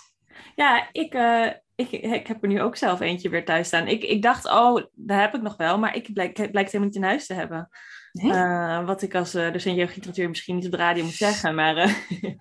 Ja, 0.55 0.89
ik, 0.93 1.15
uh, 1.15 1.51
ik, 1.75 1.91
ik 1.91 2.27
heb 2.27 2.43
er 2.43 2.49
nu 2.49 2.63
ook 2.63 2.77
zelf 2.77 3.01
eentje 3.01 3.29
weer 3.29 3.45
thuis 3.45 3.67
staan. 3.67 3.89
Ik, 3.89 4.03
ik 4.03 4.23
dacht, 4.23 4.47
oh, 4.47 4.85
daar 4.93 5.21
heb 5.21 5.35
ik 5.35 5.43
nog 5.43 5.57
wel, 5.57 5.79
maar 5.79 5.97
ik 5.97 6.13
blijk, 6.13 6.35
blijkt 6.35 6.73
helemaal 6.73 6.87
niet 6.87 6.97
in 6.97 7.03
huis 7.03 7.27
te 7.27 7.35
hebben. 7.35 7.69
Nee? 8.23 8.33
Uh, 8.33 8.87
wat 8.87 9.03
ik 9.03 9.15
als 9.15 9.35
uh, 9.35 9.53
docent 9.53 9.77
jeugdliteratuur 9.77 10.29
misschien 10.29 10.55
niet 10.55 10.65
op 10.65 10.71
de 10.71 10.77
radio 10.77 11.05
moet 11.05 11.13
zeggen, 11.13 11.55
maar 11.55 11.77
uh, 11.77 11.95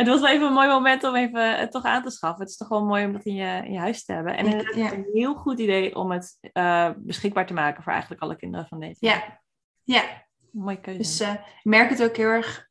het 0.00 0.08
was 0.08 0.20
wel 0.20 0.28
even 0.28 0.46
een 0.46 0.52
mooi 0.52 0.68
moment 0.68 1.04
om 1.04 1.16
even 1.16 1.58
het 1.58 1.70
toch 1.70 1.84
aan 1.84 2.02
te 2.02 2.10
schaffen. 2.10 2.40
Het 2.40 2.50
is 2.50 2.56
toch 2.56 2.68
wel 2.68 2.84
mooi 2.84 3.04
om 3.04 3.12
dat 3.12 3.24
in 3.24 3.34
je, 3.34 3.62
in 3.64 3.72
je 3.72 3.78
huis 3.78 4.04
te 4.04 4.12
hebben. 4.12 4.36
En 4.36 4.46
het 4.46 4.68
is 4.68 4.76
ja. 4.76 4.92
een 4.92 5.08
heel 5.12 5.34
goed 5.34 5.58
idee 5.58 5.94
om 5.94 6.10
het 6.10 6.38
beschikbaar 6.96 7.46
te 7.46 7.52
maken 7.52 7.82
voor 7.82 7.92
eigenlijk 7.92 8.22
alle 8.22 8.36
kinderen 8.36 8.66
van 8.66 8.80
deze. 8.80 8.96
Ja, 8.98 9.40
ja. 9.82 10.02
Mooie 10.50 10.80
keuze. 10.80 10.98
Dus 10.98 11.20
ik 11.20 11.40
merk 11.62 11.90
het 11.90 12.02
ook 12.02 12.16
heel 12.16 12.28
erg, 12.28 12.68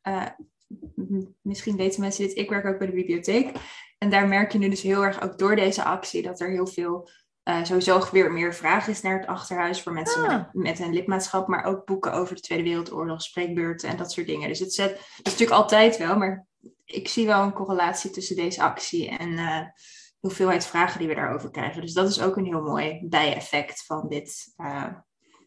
misschien 1.42 1.78
weten 1.78 2.02
mensen 2.02 2.28
dit, 2.28 2.38
ik 2.38 2.50
werk 2.50 2.66
ook 2.66 2.78
bij 2.78 2.88
de 2.88 2.94
bibliotheek. 2.94 3.52
En 3.98 4.10
daar 4.10 4.28
merk 4.28 4.52
je 4.52 4.58
nu 4.58 4.70
dus 4.70 4.82
heel 4.82 5.04
erg 5.04 5.22
ook 5.22 5.38
door 5.38 5.56
deze 5.56 5.84
actie 5.84 6.22
dat 6.22 6.40
er 6.40 6.50
heel 6.50 6.68
veel 6.68 7.10
uh, 7.50 7.64
sowieso 7.64 8.02
weer 8.12 8.32
meer 8.32 8.56
vraag 8.56 8.88
is 8.88 9.02
naar 9.02 9.20
het 9.20 9.28
achterhuis 9.28 9.82
voor 9.82 9.94
mensen 9.94 10.24
ah. 10.24 10.30
met, 10.30 10.54
met, 10.54 10.80
een 10.80 10.94
lidmaatschap, 10.94 11.48
maar 11.48 11.64
ook 11.64 11.86
boeken 11.86 12.14
over 12.14 12.36
de 12.36 12.42
Tweede 12.42 12.64
Wereldoorlog, 12.64 13.22
spreekbeurten 13.22 13.90
en 13.90 13.98
dat 13.98 14.12
soort 14.12 14.28
dingen. 14.28 14.48
Dus 14.48 14.60
het 14.60 14.74
zet, 14.74 14.90
dat 14.90 15.00
is 15.02 15.32
natuurlijk 15.32 15.62
altijd 15.62 15.98
wel, 15.98 16.18
maar 16.18 16.46
ik 16.86 17.08
zie 17.08 17.26
wel 17.26 17.44
een 17.44 17.54
correlatie 17.54 18.10
tussen 18.10 18.36
deze 18.36 18.64
actie 18.64 19.10
en 19.10 19.30
uh, 19.30 19.60
de 19.60 20.28
hoeveelheid 20.28 20.66
vragen 20.66 21.00
die 21.00 21.08
we 21.08 21.16
daarover 21.16 21.52
krijgen. 21.52 21.82
Dus 21.82 21.94
dat 21.94 22.10
is 22.10 22.22
ook 22.22 22.38
een 22.38 22.46
heel 22.46 22.62
mooi 22.62 23.08
bijeffect 23.10 23.86
van 23.86 24.08
dit, 24.08 24.54
uh, 24.58 24.94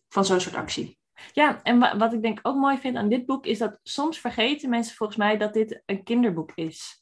van 0.09 0.25
zo'n 0.25 0.41
soort 0.41 0.55
actie. 0.55 0.99
Ja, 1.33 1.63
en 1.63 1.79
wa- 1.79 1.97
wat 1.97 2.13
ik 2.13 2.23
denk 2.23 2.39
ook 2.43 2.57
mooi 2.57 2.79
vind 2.79 2.97
aan 2.97 3.09
dit 3.09 3.27
boek 3.27 3.47
is 3.47 3.59
dat 3.59 3.79
soms 3.83 4.19
vergeten 4.19 4.71
mensen 4.71 4.97
volgens 4.97 5.19
mij 5.19 5.37
dat 5.37 5.53
dit 5.53 5.83
een 5.87 6.03
kinderboek 6.03 6.53
is. 6.55 7.02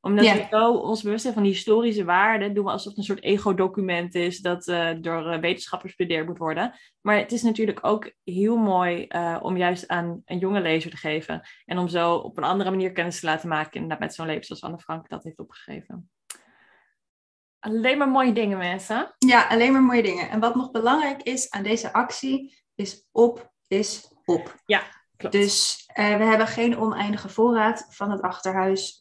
Omdat 0.00 0.24
Ja. 0.24 0.34
we 0.34 0.46
zo 0.50 0.72
ons 0.72 1.02
bewust 1.02 1.22
zijn 1.22 1.34
van 1.34 1.42
die 1.42 1.52
historische 1.52 2.04
waarden, 2.04 2.54
doen 2.54 2.64
we 2.64 2.70
alsof 2.70 2.88
het 2.88 2.98
een 2.98 3.04
soort 3.04 3.22
ego-document 3.22 4.14
is 4.14 4.38
dat 4.38 4.66
eh, 4.66 4.90
door 5.00 5.26
eh, 5.30 5.40
wetenschappers 5.40 5.96
bestudeerd 5.96 6.26
moet 6.26 6.38
worden. 6.38 6.74
Maar 7.00 7.16
het 7.16 7.32
is 7.32 7.42
natuurlijk 7.42 7.78
ook 7.82 8.12
heel 8.24 8.56
mooi 8.56 9.06
eh, 9.06 9.36
om 9.42 9.56
juist 9.56 9.88
aan 9.88 10.22
een 10.24 10.38
jonge 10.38 10.60
lezer 10.60 10.90
te 10.90 10.96
geven. 10.96 11.48
En 11.64 11.78
om 11.78 11.88
zo 11.88 12.14
op 12.14 12.36
een 12.36 12.44
andere 12.44 12.70
manier 12.70 12.92
kennis 12.92 13.20
te 13.20 13.26
laten 13.26 13.48
maken, 13.48 13.72
inderdaad 13.72 13.98
met 13.98 14.14
zo'n 14.14 14.26
leven 14.26 14.44
zoals 14.44 14.62
Anne 14.62 14.78
Frank 14.78 15.08
dat 15.08 15.24
heeft 15.24 15.38
opgegeven. 15.38 16.10
Alleen 17.58 17.98
maar 17.98 18.08
mooie 18.08 18.32
dingen, 18.32 18.58
mensen. 18.58 19.14
Ja, 19.18 19.46
alleen 19.46 19.72
maar 19.72 19.82
mooie 19.82 20.02
dingen. 20.02 20.30
En 20.30 20.40
wat 20.40 20.54
nog 20.54 20.70
belangrijk 20.70 21.22
is 21.22 21.50
aan 21.50 21.62
deze 21.62 21.92
actie, 21.92 22.62
is 22.74 23.08
op 23.12 23.52
is 23.66 24.12
op. 24.24 24.54
Klopt. 25.16 25.34
Dus 25.34 25.84
we 25.94 26.02
hebben 26.02 26.46
geen 26.46 26.78
oneindige 26.78 27.28
voorraad 27.28 27.86
van 27.88 28.10
het 28.10 28.20
achterhuis 28.20 28.99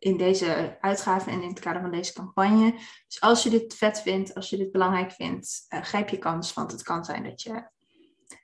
in 0.00 0.16
deze 0.16 0.76
uitgave 0.80 1.30
en 1.30 1.42
in 1.42 1.48
het 1.48 1.60
kader 1.60 1.80
van 1.80 1.90
deze 1.90 2.12
campagne. 2.12 2.72
Dus 3.06 3.20
als 3.20 3.42
je 3.42 3.50
dit 3.50 3.74
vet 3.74 4.02
vindt, 4.02 4.34
als 4.34 4.50
je 4.50 4.56
dit 4.56 4.72
belangrijk 4.72 5.12
vindt, 5.12 5.64
eh, 5.68 5.82
grijp 5.82 6.08
je 6.08 6.18
kans, 6.18 6.54
want 6.54 6.72
het 6.72 6.82
kan 6.82 7.04
zijn 7.04 7.24
dat 7.24 7.42
je 7.42 7.68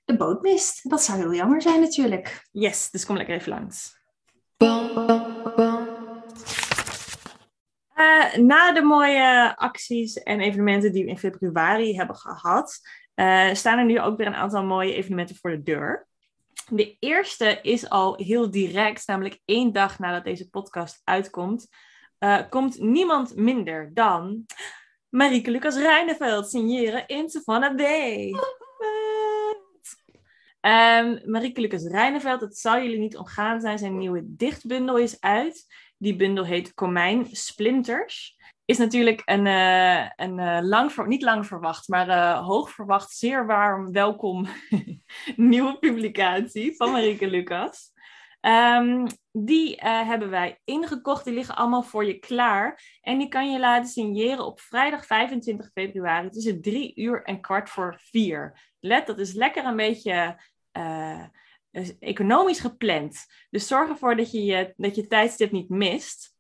de 0.05 0.17
boot 0.17 0.43
mist. 0.43 0.91
Dat 0.91 1.03
zou 1.03 1.19
heel 1.19 1.35
jammer 1.35 1.63
zijn 1.63 1.81
natuurlijk. 1.81 2.49
Yes, 2.53 2.91
dus 2.91 3.07
kom 3.07 3.17
lekker 3.17 3.35
even 3.35 3.49
langs. 3.49 3.95
Eh, 7.95 8.37
na 8.37 8.73
de 8.73 8.83
mooie 8.83 9.57
acties 9.57 10.23
en 10.23 10.41
evenementen 10.41 10.93
die 10.93 11.05
we 11.05 11.11
in 11.11 11.19
februari 11.19 11.97
hebben 11.97 12.17
gehad, 12.17 12.81
eh, 13.15 13.53
staan 13.53 13.79
er 13.79 13.85
nu 13.85 14.01
ook 14.01 14.17
weer 14.17 14.27
een 14.27 14.35
aantal 14.35 14.65
mooie 14.65 14.95
evenementen 14.95 15.37
voor 15.37 15.51
de 15.51 15.63
deur. 15.63 16.07
De 16.71 16.97
eerste 16.99 17.59
is 17.63 17.89
al 17.89 18.17
heel 18.17 18.51
direct, 18.51 19.07
namelijk 19.07 19.41
één 19.45 19.73
dag 19.73 19.99
nadat 19.99 20.25
deze 20.25 20.49
podcast 20.49 21.01
uitkomt, 21.05 21.69
eh, 22.19 22.41
komt 22.51 22.81
niemand 22.81 23.37
minder 23.37 23.91
dan 23.95 24.47
Marieke 25.09 25.51
Lucas 25.51 25.77
Reineveld 25.77 26.51
signeren 26.51 27.07
in 27.07 27.31
Savannah 27.31 27.77
Bay. 27.77 28.35
Ehm 30.61 31.31
Marieke 31.31 31.61
Lucas 31.61 31.85
Reineveld, 31.85 32.41
het 32.41 32.59
zal 32.59 32.83
jullie 32.83 32.99
niet 32.99 33.17
ontgaan 33.17 33.61
zijn, 33.61 33.79
zijn 33.79 33.99
nieuwe 33.99 34.23
dichtbundel 34.25 34.99
is 34.99 35.21
uit. 35.21 35.67
Die 35.99 36.17
bundel 36.17 36.45
heet 36.45 36.75
Komijn 36.75 37.27
Splinters. 37.31 38.37
Is 38.67 38.79
natuurlijk 38.79 39.23
een, 39.25 39.47
eh, 39.47 40.11
een 40.17 40.39
eh, 40.39 40.59
lang, 40.63 41.07
niet 41.07 41.23
lang 41.23 41.47
verwacht, 41.47 41.89
maar 41.89 42.09
eh, 42.09 42.47
hoog 42.47 42.71
verwacht, 42.71 43.11
zeer 43.17 43.47
warm 43.47 43.93
welkom 43.93 44.47
nieuwe 45.37 45.79
publicatie 45.79 46.77
van 46.77 46.91
Marieke 46.91 47.27
Lucas. 47.27 47.93
Ehm, 48.41 49.07
die 49.33 49.77
hebben 49.81 50.31
wij 50.31 50.61
ingekocht. 50.65 51.25
Die 51.25 51.35
liggen 51.35 51.57
allemaal 51.57 51.83
voor 51.83 52.05
je 52.05 52.19
klaar. 52.19 52.99
En 53.01 53.19
die 53.19 53.29
kan 53.29 53.53
je 53.53 53.59
laten 53.59 53.89
signeren 53.89 54.47
op 54.47 54.61
vrijdag 54.61 55.07
25 55.07 55.71
februari 55.73 56.31
tussen 56.31 56.63
drie 56.63 56.93
uur 56.95 57.23
en 57.23 57.41
kwart 57.41 57.71
voor 57.71 58.01
vier. 58.01 58.61
Let, 58.81 59.07
dat 59.07 59.19
is 59.19 59.33
lekker 59.33 59.65
een 59.65 59.77
beetje 59.77 60.41
is 61.71 61.99
economisch 61.99 62.61
gepland. 62.61 63.27
Dus 63.51 63.67
zorg 63.67 63.89
ervoor 63.89 64.17
dat 64.17 64.31
je 64.31 64.45
je, 64.45 64.73
dat 64.77 64.95
je 64.95 65.07
tijdstip 65.07 65.51
niet 65.51 65.69
mist. 65.69 66.36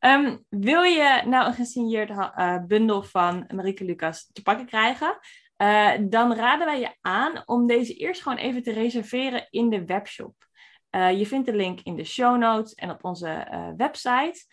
Ehm, 0.00 0.36
wil 0.48 0.82
je 0.82 1.22
nou 1.26 1.46
een 1.46 1.54
gesigneerde 1.54 2.12
ha- 2.12 2.34
eh, 2.34 2.64
bundel 2.66 3.02
van 3.02 3.44
Marieke 3.54 3.84
Lucas 3.84 4.30
te 4.32 4.42
pakken 4.42 4.66
krijgen? 4.66 5.18
Eh, 5.56 5.92
dan 6.00 6.34
raden 6.34 6.66
wij 6.66 6.80
je 6.80 6.94
aan 7.00 7.42
om 7.44 7.66
deze 7.66 7.94
eerst 7.94 8.22
gewoon 8.22 8.38
even 8.38 8.62
te 8.62 8.72
reserveren 8.72 9.46
in 9.50 9.70
de 9.70 9.84
webshop. 9.84 10.34
Eh, 10.90 11.18
je 11.18 11.26
vindt 11.26 11.46
de 11.46 11.54
link 11.54 11.80
in 11.80 11.96
de 11.96 12.04
show 12.04 12.36
notes 12.36 12.74
en 12.74 12.90
op 12.90 13.04
onze 13.04 13.46
website. 13.76 14.44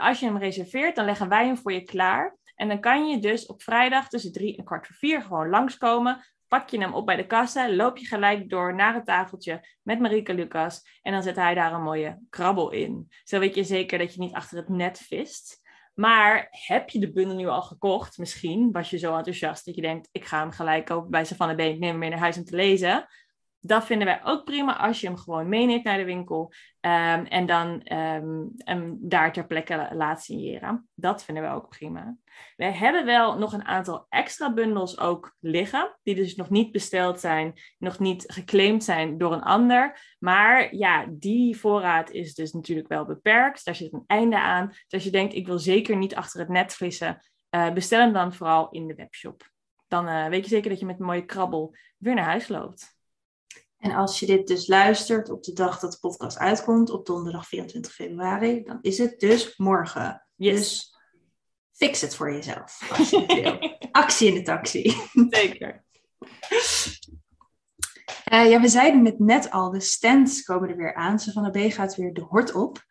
Als 0.00 0.20
je 0.20 0.26
hem 0.26 0.38
reserveert, 0.38 0.96
dan 0.96 1.04
leggen 1.04 1.28
wij 1.28 1.46
hem 1.46 1.56
voor 1.56 1.72
je 1.72 1.82
klaar. 1.82 2.36
En 2.54 2.68
dan 2.68 2.80
kan 2.80 3.08
je 3.08 3.18
dus 3.18 3.46
op 3.46 3.62
vrijdag 3.62 4.08
tussen 4.08 4.32
drie 4.32 4.56
en 4.56 4.64
kwart 4.64 4.86
voor 4.86 4.96
vier 4.96 5.22
gewoon 5.22 5.48
langskomen. 5.48 6.24
Pak 6.48 6.68
je 6.68 6.80
hem 6.80 6.94
op 6.94 7.06
bij 7.06 7.16
de 7.16 7.26
kassa, 7.26 7.70
loop 7.74 7.98
je 7.98 8.06
gelijk 8.06 8.50
door 8.50 8.74
naar 8.74 8.94
het 8.94 9.04
tafeltje 9.06 9.68
met 9.82 10.00
Marieke 10.00 10.34
Lucas. 10.34 10.98
En 11.02 11.12
dan 11.12 11.22
zet 11.22 11.36
hij 11.36 11.54
daar 11.54 11.72
een 11.72 11.82
mooie 11.82 12.18
krabbel 12.30 12.70
in. 12.70 13.08
Zo 13.24 13.38
weet 13.38 13.54
je 13.54 13.64
zeker 13.64 13.98
dat 13.98 14.14
je 14.14 14.20
niet 14.20 14.34
achter 14.34 14.56
het 14.56 14.68
net 14.68 14.98
vist. 14.98 15.60
Maar 15.94 16.48
heb 16.50 16.88
je 16.88 16.98
de 16.98 17.12
bundel 17.12 17.36
nu 17.36 17.46
al 17.46 17.62
gekocht? 17.62 18.18
Misschien 18.18 18.72
was 18.72 18.90
je 18.90 18.98
zo 18.98 19.16
enthousiast 19.16 19.64
dat 19.64 19.74
je 19.74 19.80
denkt: 19.80 20.08
ik 20.12 20.24
ga 20.24 20.38
hem 20.38 20.50
gelijk 20.50 20.84
kopen 20.84 21.10
bij 21.10 21.24
Savannah 21.24 21.56
Been, 21.56 21.78
neem 21.78 21.90
hem 21.90 21.98
mee 21.98 22.10
naar 22.10 22.18
huis 22.18 22.36
om 22.36 22.44
te 22.44 22.56
lezen. 22.56 23.06
Dat 23.68 23.84
vinden 23.84 24.06
wij 24.06 24.20
ook 24.24 24.44
prima 24.44 24.76
als 24.78 25.00
je 25.00 25.06
hem 25.06 25.16
gewoon 25.16 25.48
meeneemt 25.48 25.84
naar 25.84 25.96
de 25.96 26.04
winkel 26.04 26.52
ehm, 26.80 27.24
en 27.24 27.46
dan 27.46 27.82
ehm, 27.82 28.44
hem 28.56 28.96
daar 29.00 29.32
ter 29.32 29.46
plekke 29.46 29.76
la- 29.76 29.94
laat 29.94 30.22
signeren. 30.22 30.88
Dat 30.94 31.24
vinden 31.24 31.42
we 31.42 31.50
ook 31.50 31.68
prima. 31.68 32.16
We 32.56 32.64
hebben 32.64 33.04
wel 33.04 33.38
nog 33.38 33.52
een 33.52 33.64
aantal 33.64 34.06
extra 34.08 34.52
bundels 34.52 34.98
ook 34.98 35.36
liggen, 35.40 35.98
die 36.02 36.14
dus 36.14 36.34
nog 36.34 36.50
niet 36.50 36.72
besteld 36.72 37.20
zijn, 37.20 37.52
nog 37.78 37.98
niet 37.98 38.24
geclaimd 38.26 38.84
zijn 38.84 39.18
door 39.18 39.32
een 39.32 39.42
ander. 39.42 40.14
Maar 40.18 40.74
ja, 40.74 41.06
die 41.10 41.56
voorraad 41.56 42.10
is 42.10 42.34
dus 42.34 42.52
natuurlijk 42.52 42.88
wel 42.88 43.04
beperkt. 43.04 43.64
Daar 43.64 43.74
zit 43.74 43.92
een 43.92 44.04
einde 44.06 44.38
aan. 44.40 44.68
Dus 44.68 44.92
als 44.92 45.04
je 45.04 45.10
denkt, 45.10 45.34
ik 45.34 45.46
wil 45.46 45.58
zeker 45.58 45.96
niet 45.96 46.14
achter 46.14 46.40
het 46.40 46.48
net 46.48 46.74
vissen, 46.74 47.22
eh, 47.50 47.72
bestel 47.72 48.00
hem 48.00 48.12
dan 48.12 48.34
vooral 48.34 48.70
in 48.70 48.86
de 48.86 48.94
webshop. 48.94 49.50
Dan 49.88 50.08
eh, 50.08 50.26
weet 50.26 50.44
je 50.44 50.50
zeker 50.50 50.70
dat 50.70 50.80
je 50.80 50.86
met 50.86 51.00
een 51.00 51.06
mooie 51.06 51.24
krabbel 51.24 51.74
weer 51.96 52.14
naar 52.14 52.24
huis 52.24 52.48
loopt. 52.48 52.97
En 53.78 53.92
als 53.92 54.20
je 54.20 54.26
dit 54.26 54.46
dus 54.46 54.66
luistert 54.66 55.30
op 55.30 55.42
de 55.42 55.52
dag 55.52 55.78
dat 55.78 55.92
de 55.92 55.98
podcast 55.98 56.38
uitkomt, 56.38 56.90
op 56.90 57.06
donderdag 57.06 57.46
24 57.46 57.92
februari, 57.92 58.62
dan 58.62 58.78
is 58.80 58.98
het 58.98 59.20
dus 59.20 59.56
morgen. 59.56 60.26
Yes, 60.34 60.54
Dus 60.54 60.96
fix 61.72 62.00
het 62.00 62.14
voor 62.14 62.32
jezelf 62.32 62.98
als 62.98 63.10
je 63.10 63.20
het 63.20 63.32
wil. 63.34 63.76
Actie 63.90 64.28
in 64.28 64.34
de 64.34 64.42
taxi. 64.42 64.96
zeker. 65.28 65.84
Eh, 68.24 68.50
ja, 68.50 68.60
we 68.60 68.68
zeiden 68.68 69.04
het 69.04 69.18
net 69.18 69.50
al, 69.50 69.70
de 69.70 69.80
stands 69.80 70.42
komen 70.42 70.68
er 70.68 70.76
weer 70.76 70.94
aan. 70.94 71.18
Savannah 71.18 71.52
B 71.52 71.72
gaat 71.72 71.96
weer 71.96 72.12
de 72.12 72.20
hort 72.20 72.54
op. 72.54 72.84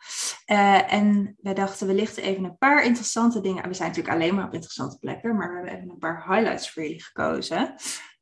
Eh, 0.46 0.94
en 0.94 1.38
wij 1.41 1.53
dachten, 1.53 1.88
we 1.88 1.94
lichten 1.94 2.24
even 2.24 2.44
een 2.44 2.58
paar 2.58 2.84
interessante 2.84 3.41
dingen. 3.41 3.67
We 3.67 3.74
zijn 3.74 3.89
natuurlijk 3.89 4.15
alleen 4.15 4.36
maar 4.36 4.46
op 4.46 4.53
interessante 4.53 4.98
plekken, 5.00 5.36
maar 5.36 5.50
we 5.50 5.56
hebben 5.56 5.74
even 5.74 5.89
een 5.89 5.98
paar 5.98 6.25
highlights 6.27 6.72
voor 6.72 6.84
jullie 6.84 7.03
gekozen. 7.03 7.75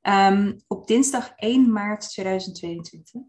Ehm, 0.05 0.53
op 0.67 0.87
dinsdag 0.87 1.33
1 1.35 1.71
maart 1.71 2.09
2022 2.09 3.21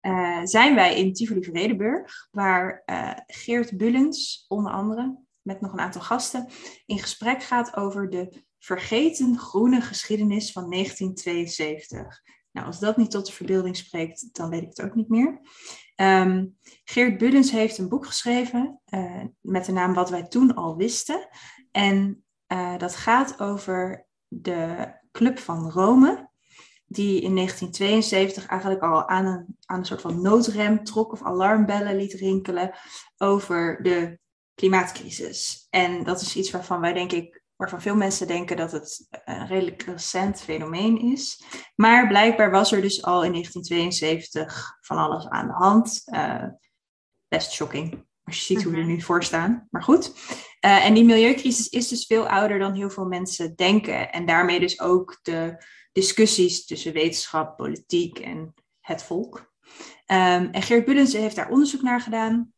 eh, 0.00 0.40
zijn 0.44 0.74
wij 0.74 0.96
in 0.98 1.12
Tivoli 1.12 1.44
Vredenburg, 1.44 2.28
waar 2.30 2.82
eh, 2.84 3.12
Geert 3.26 3.76
Bullens, 3.76 4.44
onder 4.48 4.72
andere, 4.72 5.18
met 5.42 5.60
nog 5.60 5.72
een 5.72 5.80
aantal 5.80 6.00
gasten, 6.00 6.48
in 6.86 6.98
gesprek 6.98 7.42
gaat 7.42 7.76
over 7.76 8.10
de 8.10 8.44
vergeten 8.58 9.38
groene 9.38 9.80
geschiedenis 9.80 10.52
van 10.52 10.70
1972. 10.70 12.22
Nou, 12.52 12.66
als 12.66 12.78
dat 12.78 12.96
niet 12.96 13.10
tot 13.10 13.26
de 13.26 13.32
verbeelding 13.32 13.76
spreekt, 13.76 14.28
dan 14.32 14.50
weet 14.50 14.62
ik 14.62 14.68
het 14.68 14.82
ook 14.82 14.94
niet 14.94 15.08
meer. 15.08 15.40
Ehm, 15.94 16.46
Geert 16.84 17.18
Buddens 17.18 17.50
heeft 17.50 17.78
een 17.78 17.88
boek 17.88 18.06
geschreven 18.06 18.80
eh, 18.84 19.24
met 19.40 19.64
de 19.64 19.72
naam 19.72 19.94
Wat 19.94 20.10
wij 20.10 20.26
toen 20.28 20.54
al 20.54 20.76
wisten. 20.76 21.28
En 21.70 22.20
dat 22.78 22.96
gaat 22.96 23.40
over 23.40 24.05
de 24.28 24.92
Club 25.12 25.38
van 25.38 25.70
Rome, 25.70 26.30
die 26.86 27.20
in 27.20 27.34
1972 27.34 28.46
eigenlijk 28.46 28.82
al 28.82 29.08
aan 29.08 29.26
een, 29.26 29.56
aan 29.64 29.78
een 29.78 29.84
soort 29.84 30.00
van 30.00 30.22
noodrem 30.22 30.84
trok 30.84 31.12
of 31.12 31.22
alarmbellen 31.22 31.96
liet 31.96 32.12
rinkelen 32.12 32.74
over 33.16 33.82
de 33.82 34.18
klimaatcrisis. 34.54 35.66
En 35.70 36.04
dat 36.04 36.20
is 36.20 36.36
iets 36.36 36.50
waarvan 36.50 36.80
wij 36.80 36.92
denk 36.92 37.12
ik 37.12 37.44
waarvan 37.56 37.80
veel 37.80 37.96
mensen 37.96 38.26
denken 38.26 38.56
dat 38.56 38.72
het 38.72 39.08
een 39.24 39.46
redelijk 39.46 39.82
recent 39.82 40.40
fenomeen 40.40 41.00
is. 41.00 41.44
Maar 41.74 42.06
blijkbaar 42.08 42.50
was 42.50 42.72
er 42.72 42.80
dus 42.80 43.02
al 43.02 43.24
in 43.24 43.30
1972 43.30 44.76
van 44.80 44.96
alles 44.96 45.28
aan 45.28 45.46
de 45.46 45.52
hand. 45.52 46.02
Uh, 46.06 46.44
best 47.28 47.52
shocking, 47.52 48.06
als 48.24 48.36
je 48.36 48.44
ziet 48.44 48.62
hoe 48.62 48.72
we 48.72 48.78
er 48.78 48.84
nu 48.84 49.00
voor 49.00 49.24
staan. 49.24 49.66
Maar 49.70 49.82
goed. 49.82 50.12
Uh, 50.66 50.84
en 50.84 50.94
die 50.94 51.04
milieucrisis 51.04 51.68
is 51.68 51.88
dus 51.88 52.06
veel 52.06 52.28
ouder 52.28 52.58
dan 52.58 52.74
heel 52.74 52.90
veel 52.90 53.04
mensen 53.04 53.56
denken. 53.56 54.12
En 54.12 54.26
daarmee 54.26 54.60
dus 54.60 54.80
ook 54.80 55.18
de 55.22 55.64
discussies 55.92 56.66
tussen 56.66 56.92
wetenschap, 56.92 57.56
politiek 57.56 58.18
en 58.18 58.54
het 58.80 59.02
volk. 59.02 59.52
Um, 60.06 60.48
en 60.50 60.62
Geert 60.62 60.84
Bullens 60.84 61.12
heeft 61.12 61.36
daar 61.36 61.50
onderzoek 61.50 61.82
naar 61.82 62.00
gedaan. 62.00 62.52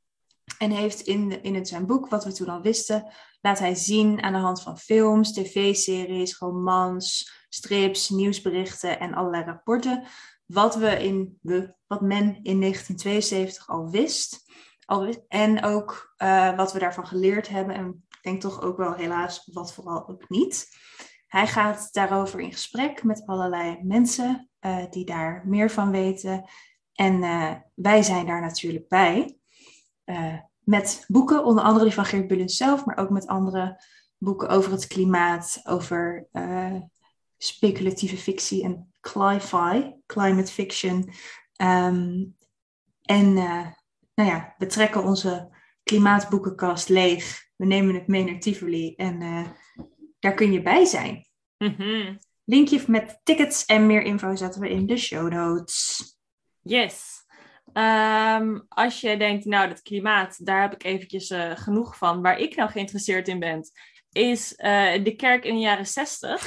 En 0.59 0.71
heeft 0.71 1.01
in, 1.01 1.43
in 1.43 1.55
het 1.55 1.69
zijn 1.69 1.87
boek, 1.87 2.09
wat 2.09 2.25
we 2.25 2.33
toen 2.33 2.49
al 2.49 2.61
wisten, 2.61 3.13
laat 3.41 3.59
hij 3.59 3.75
zien 3.75 4.23
aan 4.23 4.33
de 4.33 4.39
hand 4.39 4.63
van 4.63 4.79
films, 4.79 5.33
tv-series, 5.33 6.39
romans, 6.39 7.33
strips, 7.49 8.09
nieuwsberichten 8.09 9.01
en 9.01 9.15
allerlei 9.15 9.45
rapporten, 9.45 10.05
wat, 10.47 10.77
we 10.77 11.05
in, 11.05 11.39
wat 11.87 12.01
men 12.01 12.41
in 12.43 12.61
1972 12.61 13.69
al 13.69 13.91
wist. 13.91 14.47
En 15.29 15.65
ook 15.65 16.15
uh, 16.19 16.57
wat 16.57 16.73
we 16.73 16.79
daarvan 16.79 17.07
geleerd 17.07 17.49
hebben. 17.49 17.75
En 17.75 18.05
ik 18.09 18.19
denk 18.23 18.41
toch 18.41 18.63
ook 18.63 18.77
wel 18.77 18.95
helaas 18.95 19.51
wat 19.53 19.75
vooral 19.75 20.09
ook 20.09 20.29
niet. 20.29 20.69
Hij 21.27 21.47
gaat 21.47 21.89
daarover 21.93 22.41
in 22.41 22.53
gesprek 22.53 23.03
met 23.03 23.27
allerlei 23.27 23.79
mensen 23.83 24.51
uh, 24.61 24.85
die 24.91 25.05
daar 25.05 25.43
meer 25.47 25.71
van 25.71 25.91
weten. 25.91 26.45
En 26.93 27.23
uh, 27.23 27.55
wij 27.75 28.03
zijn 28.03 28.27
daar 28.27 28.41
natuurlijk 28.41 28.89
bij. 28.89 29.39
Met 30.59 31.05
boeken, 31.07 31.45
onder 31.45 31.65
andere 31.65 31.85
die 31.85 31.95
van 31.95 32.05
Geert 32.05 32.27
Bullens 32.27 32.57
zelf, 32.57 32.85
maar 32.85 32.97
ook 32.97 33.11
met 33.11 33.27
andere 33.27 33.83
boeken 34.19 34.49
over 34.49 34.73
het 34.73 34.87
klimaat, 34.87 35.61
over 35.65 36.29
speculatieve 37.37 38.17
fictie 38.17 38.65
en 38.65 38.93
cli-fi, 39.01 39.95
climate 40.07 40.53
fiction. 40.53 41.11
Um, 41.63 42.37
en 43.03 43.37
nou 44.19 44.31
ja, 44.31 44.55
we 44.59 44.67
trekken 44.67 45.05
onze 45.05 45.49
klimaatboekenkast 45.83 46.89
leeg. 46.89 47.47
We 47.57 47.67
nemen 47.67 47.95
het 47.95 48.07
mee 48.07 48.25
naar 48.25 48.41
Tivoli 48.41 48.95
en 48.95 49.21
daar 50.19 50.35
kun 50.35 50.53
je 50.53 50.63
bij 50.63 50.85
zijn. 50.85 51.27
Mm 51.59 52.19
Linkje 52.45 52.83
met 52.87 53.21
tickets 53.23 53.65
en 53.65 53.87
meer 53.87 54.03
info 54.03 54.37
zetten 54.37 54.61
we 54.61 54.71
in 54.71 54.87
de 54.87 54.97
show 54.97 55.33
notes. 55.33 56.03
Yes. 56.63 57.25
Um, 57.73 58.65
als 58.69 59.01
je 59.01 59.17
denkt, 59.17 59.45
nou, 59.45 59.69
dat 59.69 59.83
klimaat, 59.83 60.47
daar 60.47 60.61
heb 60.61 60.75
ik 60.75 60.85
eventjes 60.85 61.31
uh, 61.31 61.51
genoeg 61.55 61.97
van. 61.97 62.23
Waar 62.23 62.39
ik 62.39 62.57
nou 62.57 62.71
geïnteresseerd 62.71 63.29
in 63.29 63.39
ben, 63.39 63.71
is 64.13 64.53
uh, 64.53 65.05
de 65.05 65.15
kerk 65.17 65.45
in 65.45 65.55
de 65.55 65.61
jaren 65.61 65.87
60. 65.87 66.45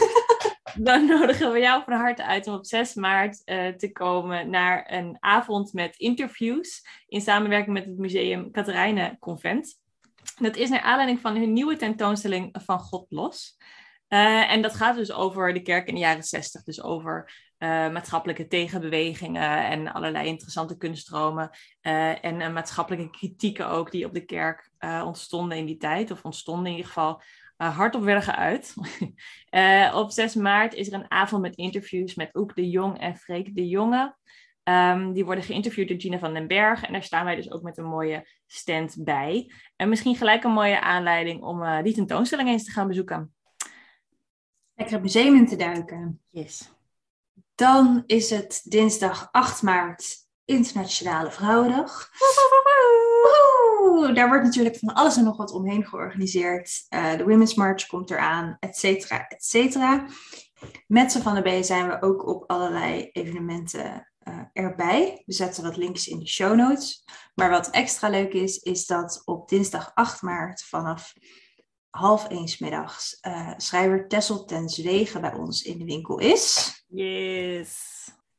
Dan 0.76 1.06
nodigen 1.06 1.52
we 1.52 1.60
jou 1.60 1.84
van 1.84 1.94
harte 1.94 2.26
uit 2.26 2.48
om 2.48 2.54
op 2.54 2.66
6 2.66 2.94
maart 2.94 3.42
uh, 3.46 3.68
te 3.68 3.92
komen 3.92 4.50
naar 4.50 4.92
een 4.92 5.18
avond 5.20 5.74
met 5.74 5.96
interviews 5.98 6.88
in 7.08 7.22
samenwerking 7.22 7.74
met 7.74 7.86
het 7.86 7.98
museum 7.98 8.52
Katerijnen 8.52 9.18
Convent. 9.20 9.80
Dat 10.40 10.56
is 10.56 10.70
naar 10.70 10.82
aanleiding 10.82 11.20
van 11.20 11.36
hun 11.36 11.54
nieuwe 11.54 11.76
tentoonstelling 11.76 12.56
van 12.66 12.80
God 12.80 13.06
los. 13.10 13.58
Uh, 14.10 14.52
en 14.52 14.62
dat 14.62 14.76
gaat 14.76 14.96
dus 14.96 15.12
over 15.12 15.54
de 15.54 15.62
kerk 15.62 15.88
in 15.88 15.94
de 15.94 16.00
jaren 16.00 16.24
60, 16.24 16.64
dus 16.64 16.82
over 16.82 17.34
maatschappelijke 17.92 18.48
tegenbewegingen 18.48 19.66
en 19.66 19.94
allerlei 19.94 20.28
interessante 20.28 20.78
kunststromen. 20.78 21.50
En 22.22 22.54
maatschappelijke 22.54 23.10
kritieken 23.10 23.68
ook 23.70 23.92
die 23.92 24.06
op 24.06 24.14
de 24.14 24.26
kerk 24.26 24.70
ontstonden 24.80 25.58
in 25.58 25.66
die 25.66 25.78
tijd, 25.78 26.12
of 26.12 26.26
ontstonden 26.26 26.66
in 26.66 26.72
ieder 26.72 26.88
geval 26.88 27.22
hardop 27.70 28.04
werden 28.04 28.24
geuit. 28.24 28.74
op 30.02 30.12
6 30.12 30.36
maart 30.36 30.74
is 30.74 30.88
er 30.88 30.94
een 30.94 31.12
avond 31.12 31.42
met 31.42 31.56
interviews 31.56 32.16
met 32.16 32.36
Oek 32.36 32.56
de 32.56 32.70
Jong 32.70 33.00
en 33.00 33.18
Freek 33.18 33.56
de 33.56 33.68
Jonge. 33.68 34.16
Um, 34.64 35.14
die 35.14 35.26
worden 35.26 35.44
geïnterviewd 35.44 35.88
door 35.88 36.00
Gina 36.00 36.20
van 36.20 36.34
den 36.34 36.48
Berg. 36.48 36.84
En 36.84 36.94
daar 36.94 37.04
staan 37.04 37.26
wij 37.26 37.36
dus 37.36 37.52
ook 37.52 37.62
met 37.62 37.78
een 37.78 37.86
mooie 37.86 38.28
stand 38.48 38.96
bij. 39.00 39.52
En 39.76 39.90
misschien 39.90 40.16
gelijk 40.16 40.44
een 40.44 40.52
mooie 40.52 40.82
aanleiding 40.82 41.44
om 41.44 41.84
die 41.84 41.94
tentoonstelling 41.94 42.50
eens 42.50 42.64
te 42.64 42.72
gaan 42.72 42.88
bezoeken 42.88 43.34
lekker 44.82 45.00
het 45.00 45.14
museum 45.14 45.36
in 45.36 45.48
te 45.48 45.56
duiken. 45.56 46.22
Yes. 46.30 46.72
Dan 47.56 48.04
is 48.06 48.30
het 48.30 48.62
dinsdag 48.64 49.30
8 49.32 49.62
maart 49.62 50.21
Internationale 50.52 51.32
Vrouwendag. 51.32 52.10
Woehoe! 53.80 54.14
Daar 54.14 54.28
wordt 54.28 54.44
natuurlijk 54.44 54.78
van 54.78 54.94
alles 54.94 55.18
en 55.18 55.24
nog 55.24 55.38
wat 55.38 55.52
omheen 55.52 55.86
georganiseerd. 55.86 56.86
Uh, 56.90 57.18
de 57.18 57.24
Women's 57.24 57.54
March 57.54 57.88
komt 57.88 58.12
eraan, 58.12 58.58
et 58.60 58.78
cetera, 58.78 59.28
et 59.28 59.44
cetera. 59.44 60.06
Met 60.88 61.12
z'n 61.12 61.22
van 61.22 61.36
de 61.36 61.42
B 61.42 61.64
zijn 61.64 61.88
we 61.88 62.02
ook 62.02 62.28
op 62.28 62.44
allerlei 62.48 63.10
evenementen 63.12 64.12
uh, 64.28 64.40
erbij. 64.54 65.24
We 65.26 65.34
zetten 65.34 65.64
wat 65.64 65.78
links 65.78 66.08
in 66.08 66.20
de 66.20 66.28
show 66.28 66.56
notes. 66.56 67.04
Maar 67.36 67.50
wat 67.50 67.70
extra 67.70 68.10
leuk 68.10 68.34
is, 68.34 68.58
is 68.58 68.86
dat 68.86 69.22
op 69.26 69.50
dinsdag 69.50 69.92
8 69.94 70.22
maart 70.22 70.64
vanaf 70.64 71.14
half 71.90 72.30
eens 72.30 72.58
middags 72.58 73.18
uh, 73.22 73.54
schrijver 73.58 74.08
Tessel 74.08 74.46
ten 74.46 74.70
Zwegen 74.70 75.22
bij 75.22 75.34
ons 75.34 75.62
in 75.62 75.78
de 75.78 75.86
winkel 75.86 76.20
is. 76.20 76.74
Yes. 76.88 77.90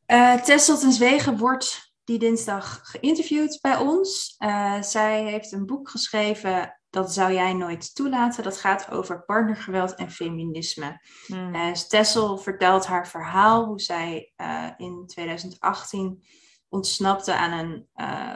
Uh, 0.06 0.34
Tessel 0.34 0.78
ten 0.78 0.92
Zwegen 0.92 1.38
wordt 1.38 1.91
die 2.04 2.18
dinsdag 2.18 2.80
geïnterviewd 2.82 3.58
bij 3.60 3.76
ons. 3.76 4.34
Uh, 4.38 4.82
zij 4.82 5.24
heeft 5.24 5.52
een 5.52 5.66
boek 5.66 5.88
geschreven, 5.88 6.80
Dat 6.90 7.12
zou 7.12 7.32
jij 7.32 7.52
nooit 7.52 7.94
toelaten. 7.94 8.42
Dat 8.42 8.56
gaat 8.56 8.90
over 8.90 9.24
partnergeweld 9.24 9.94
en 9.94 10.10
feminisme. 10.10 11.00
Uh, 11.28 11.72
Tessel 11.72 12.38
vertelt 12.38 12.86
haar 12.86 13.08
verhaal, 13.08 13.64
hoe 13.64 13.80
zij 13.80 14.32
in 14.76 15.04
2018 15.06 16.24
ontsnapte 16.68 17.34
aan 17.34 17.52
een 17.52 17.88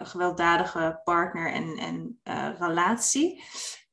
gewelddadige 0.06 1.00
partner 1.04 1.52
en, 1.52 1.76
en 1.76 2.20
relatie. 2.58 3.42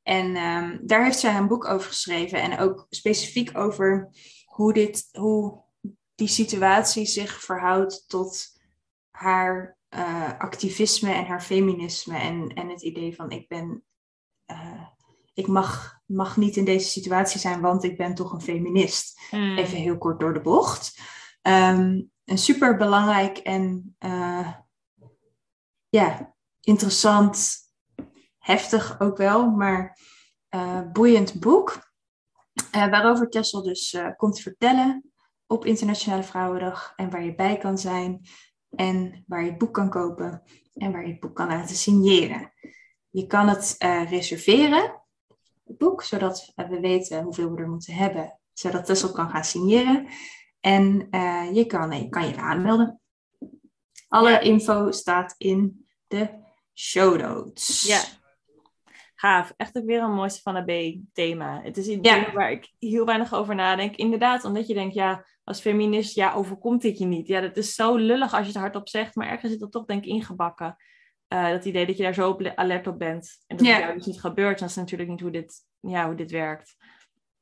En 0.04 0.36
um, 0.36 0.80
daar 0.82 1.04
heeft 1.04 1.18
zij 1.18 1.36
een 1.36 1.48
boek 1.48 1.64
over 1.64 1.88
geschreven. 1.88 2.40
En 2.42 2.58
ook 2.58 2.86
specifiek 2.90 3.58
over 3.58 4.10
hoe, 4.44 4.72
dit, 4.72 5.08
hoe 5.12 5.62
die 6.14 6.28
situatie 6.28 7.06
zich 7.06 7.40
verhoudt 7.40 8.04
tot 8.08 8.53
haar 9.16 9.76
uh, 9.90 10.38
activisme 10.38 11.12
en 11.12 11.26
haar 11.26 11.42
feminisme. 11.42 12.18
En, 12.18 12.48
en 12.48 12.68
het 12.68 12.82
idee 12.82 13.14
van 13.14 13.30
ik 13.30 13.48
ben. 13.48 13.84
Uh, 14.50 14.86
ik 15.34 15.46
mag, 15.46 16.00
mag 16.06 16.36
niet 16.36 16.56
in 16.56 16.64
deze 16.64 16.88
situatie 16.88 17.40
zijn, 17.40 17.60
want 17.60 17.84
ik 17.84 17.96
ben 17.96 18.14
toch 18.14 18.32
een 18.32 18.40
feminist. 18.40 19.20
Mm. 19.30 19.56
Even 19.56 19.78
heel 19.78 19.98
kort 19.98 20.20
door 20.20 20.32
de 20.32 20.40
bocht. 20.40 21.00
Um, 21.42 22.10
een 22.24 22.38
super 22.38 22.76
belangrijk 22.76 23.38
en 23.38 23.96
uh, 23.98 24.52
ja, 25.88 26.34
interessant 26.60 27.56
heftig 28.38 29.00
ook 29.00 29.16
wel, 29.16 29.50
maar 29.50 29.98
boeiend 30.92 31.40
boek. 31.40 31.92
Waarover 32.70 33.30
Tessel 33.30 33.62
dus 33.62 33.96
komt 34.16 34.40
vertellen 34.40 35.12
op 35.46 35.64
Internationale 35.64 36.22
Vrouwendag 36.22 36.92
en 36.96 37.10
waar 37.10 37.24
je 37.24 37.34
bij 37.34 37.58
kan 37.58 37.78
zijn 37.78 38.26
en 38.76 39.24
waar 39.26 39.44
je 39.44 39.48
het 39.50 39.58
boek 39.58 39.74
kan 39.74 39.90
kopen 39.90 40.42
en 40.74 40.92
waar 40.92 41.06
je 41.06 41.10
het 41.10 41.20
boek 41.20 41.34
kan 41.34 41.46
laten 41.46 41.76
signeren. 41.76 42.52
Je 43.10 43.26
kan 43.26 43.48
het 43.48 43.76
reserveren, 44.08 45.02
het 45.64 45.78
boek, 45.78 46.02
zodat 46.02 46.52
we 46.54 46.80
weten 46.80 47.22
hoeveel 47.22 47.50
we 47.54 47.60
er 47.60 47.68
moeten 47.68 47.94
hebben, 47.94 48.38
zodat 48.52 48.86
Tessel 48.86 49.12
kan 49.12 49.30
gaan 49.30 49.44
signeren. 49.44 50.06
En 50.60 51.08
je 51.52 51.64
kan, 51.66 52.02
je 52.02 52.08
kan 52.08 52.28
je 52.28 52.36
aanmelden. 52.36 53.00
Alle 54.08 54.40
info 54.40 54.90
staat 54.90 55.34
in 55.38 55.86
de 56.06 56.28
show 56.74 57.20
notes. 57.20 57.82
Ja, 57.82 58.02
gaaf. 59.14 59.52
Echt 59.56 59.76
ook 59.76 59.84
weer 59.84 60.02
een 60.02 60.14
mooiste 60.14 60.42
van 60.42 60.56
een 60.56 60.64
B-thema. 60.64 61.60
Het 61.62 61.76
is 61.76 61.86
iets 61.86 62.08
ja. 62.08 62.32
waar 62.32 62.50
ik 62.50 62.72
heel 62.78 63.04
weinig 63.04 63.34
over 63.34 63.54
nadenk. 63.54 63.96
Inderdaad, 63.96 64.44
omdat 64.44 64.66
je 64.66 64.74
denkt, 64.74 64.94
ja, 64.94 65.26
als 65.44 65.60
feminist, 65.60 66.14
ja, 66.14 66.32
overkomt 66.32 66.82
dit 66.82 66.98
je 66.98 67.04
niet. 67.04 67.26
Ja, 67.26 67.40
dat 67.40 67.56
is 67.56 67.74
zo 67.74 67.96
lullig 67.96 68.32
als 68.32 68.46
je 68.46 68.52
het 68.52 68.60
hardop 68.60 68.88
zegt, 68.88 69.14
maar 69.14 69.28
ergens 69.28 69.50
zit 69.50 69.60
dat 69.60 69.72
toch 69.72 69.84
denk 69.84 70.04
ik 70.04 70.10
ingebakken. 70.10 70.76
Uh, 71.28 71.48
dat 71.48 71.64
idee 71.64 71.86
dat 71.86 71.96
je 71.96 72.02
daar 72.02 72.14
zo 72.14 72.28
op 72.28 72.52
alert 72.54 72.86
op 72.86 72.98
bent. 72.98 73.44
En 73.46 73.56
dat 73.56 73.66
het 73.66 73.78
jou 73.78 73.94
dus 73.94 74.06
niet 74.06 74.20
gebeurt, 74.20 74.58
dat 74.58 74.68
is 74.68 74.74
natuurlijk 74.74 75.10
niet 75.10 75.20
hoe 75.20 75.30
dit, 75.30 75.54
ja, 75.80 76.06
hoe 76.06 76.14
dit 76.14 76.30
werkt. 76.30 76.76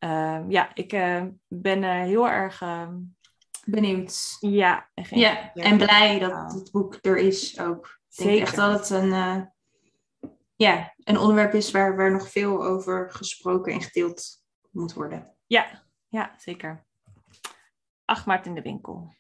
Uh, 0.05 0.41
ja, 0.49 0.75
ik 0.75 0.93
uh, 0.93 1.23
ben 1.49 1.83
heel 1.83 2.29
erg... 2.29 2.61
Ehm, 2.61 2.95
Benieuwd. 3.65 4.37
Ja, 4.41 4.91
en, 4.95 5.19
ja, 5.19 5.53
en 5.55 5.77
blij 5.77 6.19
dat 6.19 6.53
het 6.53 6.71
boek 6.73 6.99
er 7.01 7.17
is 7.17 7.61
ook. 7.61 8.01
Ik 8.09 8.25
denk 8.25 8.41
echt 8.41 8.57
dat 8.57 8.79
het 8.79 8.91
een 8.91 9.13
ja, 10.63 10.95
een 11.05 11.19
onderwerp 11.19 11.55
is 11.55 11.71
waar, 11.71 11.97
waar 11.97 12.13
nog 12.13 12.31
veel 12.31 12.65
over 12.65 13.11
gesproken 13.11 13.73
en 13.73 13.81
gedeeld 13.81 14.43
moet 14.71 14.93
worden. 14.93 15.35
Ja, 15.47 15.85
ja 16.09 16.35
zeker. 16.37 16.87
8 18.13 18.27
maart 18.27 18.47
in 18.47 18.55
de 18.55 18.63
winkel. 18.63 19.15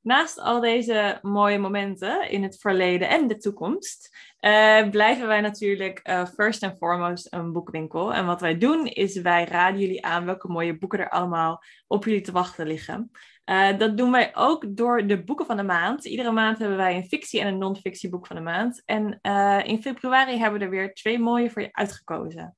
Naast 0.00 0.38
al 0.38 0.60
deze 0.60 1.18
mooie 1.22 1.58
momenten 1.58 2.30
in 2.30 2.42
het 2.42 2.58
verleden 2.58 3.08
en 3.08 3.26
de 3.26 3.36
toekomst, 3.36 4.16
uh, 4.40 4.88
blijven 4.88 5.26
wij 5.26 5.40
natuurlijk 5.40 6.08
uh, 6.08 6.26
first 6.26 6.62
and 6.62 6.76
foremost 6.76 7.32
een 7.32 7.52
boekwinkel. 7.52 8.14
En 8.14 8.26
wat 8.26 8.40
wij 8.40 8.58
doen, 8.58 8.86
is 8.86 9.20
wij 9.20 9.44
raden 9.44 9.80
jullie 9.80 10.04
aan 10.04 10.24
welke 10.24 10.48
mooie 10.48 10.78
boeken 10.78 10.98
er 10.98 11.10
allemaal 11.10 11.62
op 11.86 12.04
jullie 12.04 12.20
te 12.20 12.32
wachten 12.32 12.66
liggen. 12.66 13.10
Uh, 13.44 13.78
dat 13.78 13.96
doen 13.96 14.10
wij 14.10 14.36
ook 14.36 14.76
door 14.76 15.06
de 15.06 15.24
boeken 15.24 15.46
van 15.46 15.56
de 15.56 15.62
maand. 15.62 16.04
Iedere 16.04 16.32
maand 16.32 16.58
hebben 16.58 16.76
wij 16.76 16.96
een 16.96 17.08
fictie- 17.08 17.40
en 17.40 17.46
een 17.46 17.58
non-fictieboek 17.58 18.26
van 18.26 18.36
de 18.36 18.42
maand. 18.42 18.82
En 18.84 19.20
in 19.64 19.82
februari 19.82 20.38
hebben 20.38 20.58
we 20.58 20.64
er 20.64 20.70
weer 20.70 20.94
twee 20.94 21.18
mooie 21.18 21.50
voor 21.50 21.62
je 21.62 21.72
uitgekozen. 21.72 22.56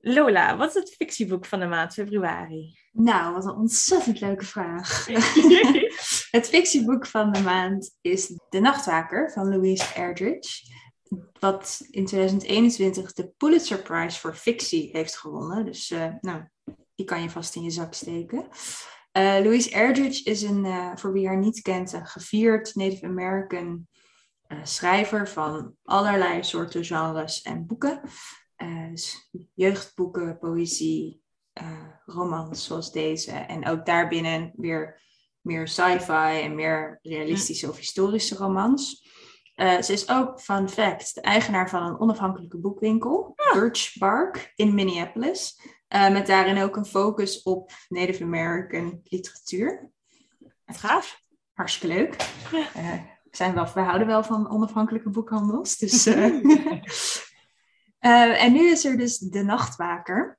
Lola, 0.00 0.56
wat 0.56 0.68
is 0.68 0.74
het 0.74 0.94
fictieboek 0.94 1.46
van 1.46 1.60
de 1.60 1.66
maand 1.66 1.92
februari? 1.92 2.78
Nou, 2.92 3.34
wat 3.34 3.44
een 3.44 3.54
ontzettend 3.54 4.20
leuke 4.20 4.44
vraag. 4.44 5.06
het 6.36 6.48
fictieboek 6.48 7.06
van 7.06 7.32
de 7.32 7.40
maand 7.42 7.96
is 8.00 8.26
De 8.48 8.60
Nachtwaker 8.60 9.32
van 9.32 9.48
Louise 9.48 9.94
Erdrich. 9.94 10.60
Wat 11.40 11.80
in 11.90 12.06
2021 12.06 13.12
de 13.12 13.32
Pulitzer 13.36 13.82
Prize 13.82 14.20
voor 14.20 14.34
fictie 14.34 14.90
heeft 14.92 15.16
gewonnen. 15.16 15.64
Dus 15.64 15.90
uh, 15.90 16.12
nou, 16.20 16.42
die 16.94 17.06
kan 17.06 17.22
je 17.22 17.30
vast 17.30 17.54
in 17.54 17.62
je 17.62 17.70
zak 17.70 17.94
steken. 17.94 18.38
Uh, 18.38 19.38
Louise 19.42 19.70
Erdrich 19.70 20.24
is 20.24 20.42
een, 20.42 20.64
uh, 20.64 20.90
voor 20.94 21.12
wie 21.12 21.26
haar 21.26 21.38
niet 21.38 21.60
kent, 21.62 21.92
een 21.92 22.06
gevierd 22.06 22.74
Native 22.74 23.06
American 23.06 23.88
schrijver 24.62 25.28
van 25.28 25.74
allerlei 25.82 26.44
soorten 26.44 26.84
genres 26.84 27.42
en 27.42 27.66
boeken. 27.66 28.00
Dus 28.90 29.30
jeugdboeken, 29.54 30.38
poëzie, 30.38 31.22
uh, 31.62 31.88
romans 32.06 32.64
zoals 32.64 32.92
deze. 32.92 33.30
En 33.32 33.66
ook 33.66 33.86
daarbinnen 33.86 34.52
weer 34.56 35.00
meer 35.40 35.68
sci-fi 35.68 36.40
en 36.40 36.54
meer 36.54 36.98
realistische 37.02 37.68
of 37.68 37.76
historische 37.76 38.34
romans. 38.34 39.06
Uh, 39.56 39.80
ze 39.80 39.92
is 39.92 40.08
ook, 40.08 40.40
fun 40.40 40.68
fact, 40.68 41.14
de 41.14 41.20
eigenaar 41.20 41.70
van 41.70 41.82
een 41.82 42.00
onafhankelijke 42.00 42.58
boekwinkel, 42.58 43.32
Birch 43.52 43.98
Bark, 43.98 44.52
in 44.56 44.74
Minneapolis. 44.74 45.60
Uh, 45.94 46.10
met 46.10 46.26
daarin 46.26 46.62
ook 46.62 46.76
een 46.76 46.86
focus 46.86 47.42
op 47.42 47.72
Native 47.88 48.24
American 48.24 49.00
literatuur. 49.04 49.90
Het 50.64 50.76
gaaf. 50.76 51.20
Hartstikke 51.52 51.94
leuk. 51.94 52.30
Ja. 52.74 53.06
zijn 53.30 53.54
wel, 53.54 53.72
we 53.74 53.80
houden 53.80 54.06
wel 54.06 54.24
van 54.24 54.50
onafhankelijke 54.50 55.10
boekhandels. 55.10 55.76
Dus, 55.76 56.04
en 58.44 58.52
nu 58.52 58.70
is 58.70 58.84
er 58.84 58.96
dus 58.96 59.18
De 59.18 59.42
Nachtwaker. 59.42 60.38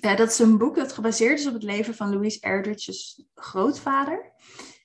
Ja, 0.00 0.14
dat 0.16 0.30
is 0.30 0.38
een 0.38 0.58
boek 0.58 0.76
dat 0.76 0.92
gebaseerd 0.92 1.38
is 1.38 1.46
op 1.46 1.52
het 1.52 1.62
leven 1.62 1.94
van 1.94 2.10
Louise 2.10 2.40
Erdrich's 2.40 3.24
grootvader. 3.34 4.32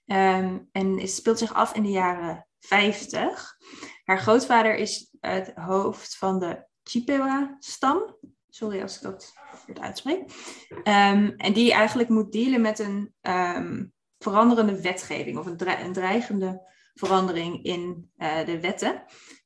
Um, 0.05 0.69
en 0.71 0.99
het 0.99 1.09
speelt 1.09 1.39
zich 1.39 1.53
af 1.53 1.73
in 1.75 1.83
de 1.83 1.89
jaren 1.89 2.47
50. 2.59 3.55
Haar 4.03 4.19
grootvader 4.19 4.75
is 4.75 5.15
het 5.19 5.51
hoofd 5.55 6.17
van 6.17 6.39
de 6.39 6.65
Chippewa-stam. 6.83 8.17
Sorry 8.49 8.81
als 8.81 8.95
ik 8.95 9.01
dat 9.01 9.33
verkeerd 9.53 9.79
uitspreek. 9.79 10.21
Um, 10.69 11.33
en 11.37 11.53
die 11.53 11.73
eigenlijk 11.73 12.09
moet 12.09 12.31
dealen 12.31 12.61
met 12.61 12.79
een 12.79 13.13
um, 13.21 13.93
veranderende 14.17 14.81
wetgeving 14.81 15.37
of 15.37 15.45
een, 15.45 15.93
dreigende 15.93 16.61
verandering 16.93 17.63
in 17.63 18.11
uh, 18.17 18.45
de 18.45 18.59
wetten. 18.59 19.03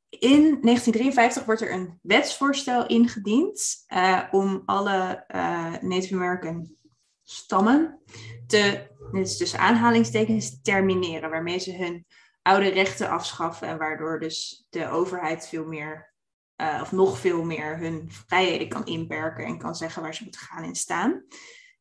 In 0.09 0.41
1953 0.61 1.45
wordt 1.45 1.61
er 1.61 1.71
een 1.71 1.99
wetsvoorstel 2.01 2.87
ingediend 2.87 3.85
uh, 3.93 4.23
om 4.31 4.63
alle 4.65 5.25
uh, 5.35 5.73
Native 5.81 6.13
American 6.13 6.75
stammen 7.23 7.99
te, 8.47 8.87
dit 9.11 9.27
is 9.27 9.37
dus 9.37 9.55
aanhalingstekens, 9.55 10.61
termineren, 10.61 11.29
waarmee 11.29 11.59
ze 11.59 11.75
hun 11.75 12.05
oude 12.41 12.67
rechten 12.69 13.09
afschaffen 13.09 13.67
en 13.67 13.77
waardoor 13.77 14.19
dus 14.19 14.65
de 14.69 14.89
overheid 14.89 15.47
veel 15.47 15.65
meer, 15.65 16.13
uh, 16.61 16.79
of 16.81 16.91
nog 16.91 17.19
veel 17.19 17.43
meer, 17.43 17.77
hun 17.77 18.11
vrijheden 18.27 18.69
kan 18.69 18.85
inperken 18.85 19.45
en 19.45 19.57
kan 19.57 19.75
zeggen 19.75 20.01
waar 20.01 20.15
ze 20.15 20.23
moeten 20.23 20.41
gaan 20.41 20.63
en 20.63 20.75
staan. 20.75 21.23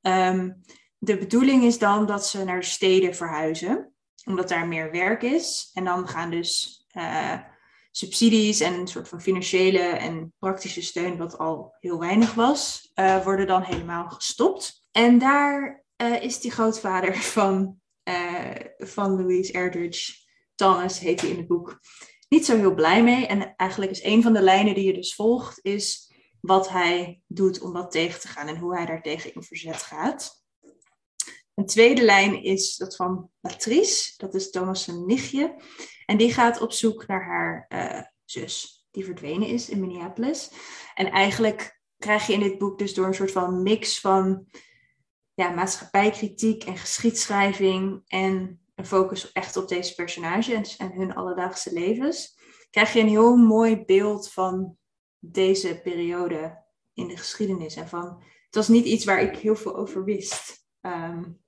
Um, 0.03 0.63
de 0.99 1.19
bedoeling 1.19 1.65
is 1.65 1.79
dan 1.79 2.07
dat 2.07 2.27
ze 2.27 2.45
naar 2.45 2.61
de 2.61 2.67
steden 2.67 3.15
verhuizen, 3.15 3.93
omdat 4.25 4.49
daar 4.49 4.67
meer 4.67 4.91
werk 4.91 5.23
is. 5.23 5.71
En 5.73 5.85
dan 5.85 6.09
gaan 6.09 6.31
dus 6.31 6.85
subsidies 7.91 8.61
en 8.61 8.75
een 8.75 8.89
soort 8.89 9.09
van 9.09 9.21
financiële 9.21 9.79
en 9.79 10.33
praktische 10.39 10.83
steun, 10.83 11.17
wat 11.17 11.39
al 11.39 11.75
heel 11.81 11.99
weinig 11.99 12.35
was, 12.35 12.91
uh, 12.95 13.25
worden 13.25 13.47
dan 13.47 13.63
helemaal 13.63 14.09
gestopt. 14.09 14.89
En 14.91 15.19
daar 15.19 15.85
uh, 16.03 16.23
is 16.23 16.41
die 16.41 16.51
grootvader 16.51 17.17
van, 17.39 17.81
uh, 18.09 18.55
van 18.79 19.17
Louise 19.17 19.53
Erdrich, 19.53 20.27
Thomas 20.55 20.99
heet 20.99 21.21
hij 21.21 21.31
in 21.31 21.37
het 21.37 21.47
boek, 21.47 21.81
niet 22.29 22.45
zo 22.45 22.57
heel 22.57 22.75
blij 22.75 23.03
mee. 23.03 23.27
En 23.27 23.55
eigenlijk 23.57 23.91
is 23.91 24.03
een 24.03 24.23
van 24.23 24.33
de 24.33 24.43
lijnen 24.43 24.75
die 24.75 24.85
je 24.85 24.95
dus 24.95 25.15
volgt, 25.15 25.59
is 25.63 26.13
wat 26.41 26.69
hij 26.69 27.21
doet 27.27 27.61
om 27.61 27.73
dat 27.73 27.91
tegen 27.91 28.21
te 28.21 28.29
gaan 28.29 28.49
en 28.49 28.59
hoe 28.59 28.77
hij 28.77 28.87
daartegen 28.87 29.35
in 29.35 29.43
verzet 29.43 29.83
gaat. 29.83 30.47
Een 31.55 31.67
tweede 31.67 32.03
lijn 32.03 32.43
is 32.43 32.77
dat 32.77 32.97
van 32.97 33.31
Patrice, 33.41 34.13
dat 34.17 34.35
is 34.35 34.51
Thomas' 34.51 34.87
nichtje. 34.87 35.57
En 36.09 36.17
die 36.17 36.33
gaat 36.33 36.61
op 36.61 36.73
zoek 36.73 37.07
naar 37.07 37.25
haar 37.25 37.67
uh, 37.69 38.03
zus, 38.25 38.87
die 38.91 39.05
verdwenen 39.05 39.49
is 39.49 39.69
in 39.69 39.81
Minneapolis. 39.81 40.51
En 40.95 41.11
eigenlijk 41.11 41.81
krijg 41.99 42.27
je 42.27 42.33
in 42.33 42.41
dit 42.41 42.59
boek 42.59 42.79
dus 42.79 42.95
door 42.95 43.07
een 43.07 43.15
soort 43.15 43.33
van 43.33 43.63
mix 43.63 44.01
van 44.01 44.47
ja, 45.35 45.51
maatschappijkritiek 45.51 46.65
en 46.65 46.77
geschiedschrijving 46.77 48.03
en 48.07 48.61
een 48.75 48.87
focus 48.87 49.33
echt 49.33 49.57
op 49.57 49.69
deze 49.69 49.95
personages 49.95 50.77
en 50.77 50.93
hun 50.93 51.15
alledaagse 51.15 51.73
levens, 51.73 52.39
krijg 52.71 52.93
je 52.93 53.01
een 53.01 53.09
heel 53.09 53.37
mooi 53.37 53.85
beeld 53.85 54.33
van 54.33 54.77
deze 55.19 55.81
periode 55.83 56.65
in 56.95 57.09
de 57.09 57.17
geschiedenis. 57.17 57.77
En 57.77 57.89
van, 57.89 58.23
het 58.45 58.55
was 58.55 58.69
niet 58.69 58.85
iets 58.85 59.05
waar 59.05 59.23
ik 59.23 59.37
heel 59.37 59.57
veel 59.57 59.77
over 59.77 60.05
wist. 60.05 60.67
Um, 60.81 61.41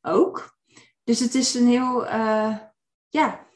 ook. 0.00 0.58
Dus 1.04 1.20
het 1.20 1.34
is 1.34 1.54
een 1.54 1.68
heel, 1.68 2.04
uh, 2.04 2.58
ja, 3.08 3.50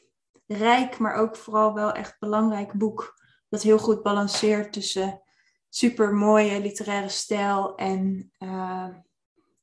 rijk, 0.47 0.97
maar 0.97 1.15
ook 1.15 1.35
vooral 1.35 1.73
wel 1.73 1.91
echt 1.91 2.19
belangrijk 2.19 2.73
boek. 2.73 3.21
Dat 3.49 3.61
heel 3.61 3.77
goed 3.77 4.03
balanceert 4.03 4.73
tussen 4.73 5.21
super 5.69 6.13
mooie 6.13 6.61
literaire 6.61 7.09
stijl 7.09 7.75
en 7.75 8.31
uh, 8.39 8.87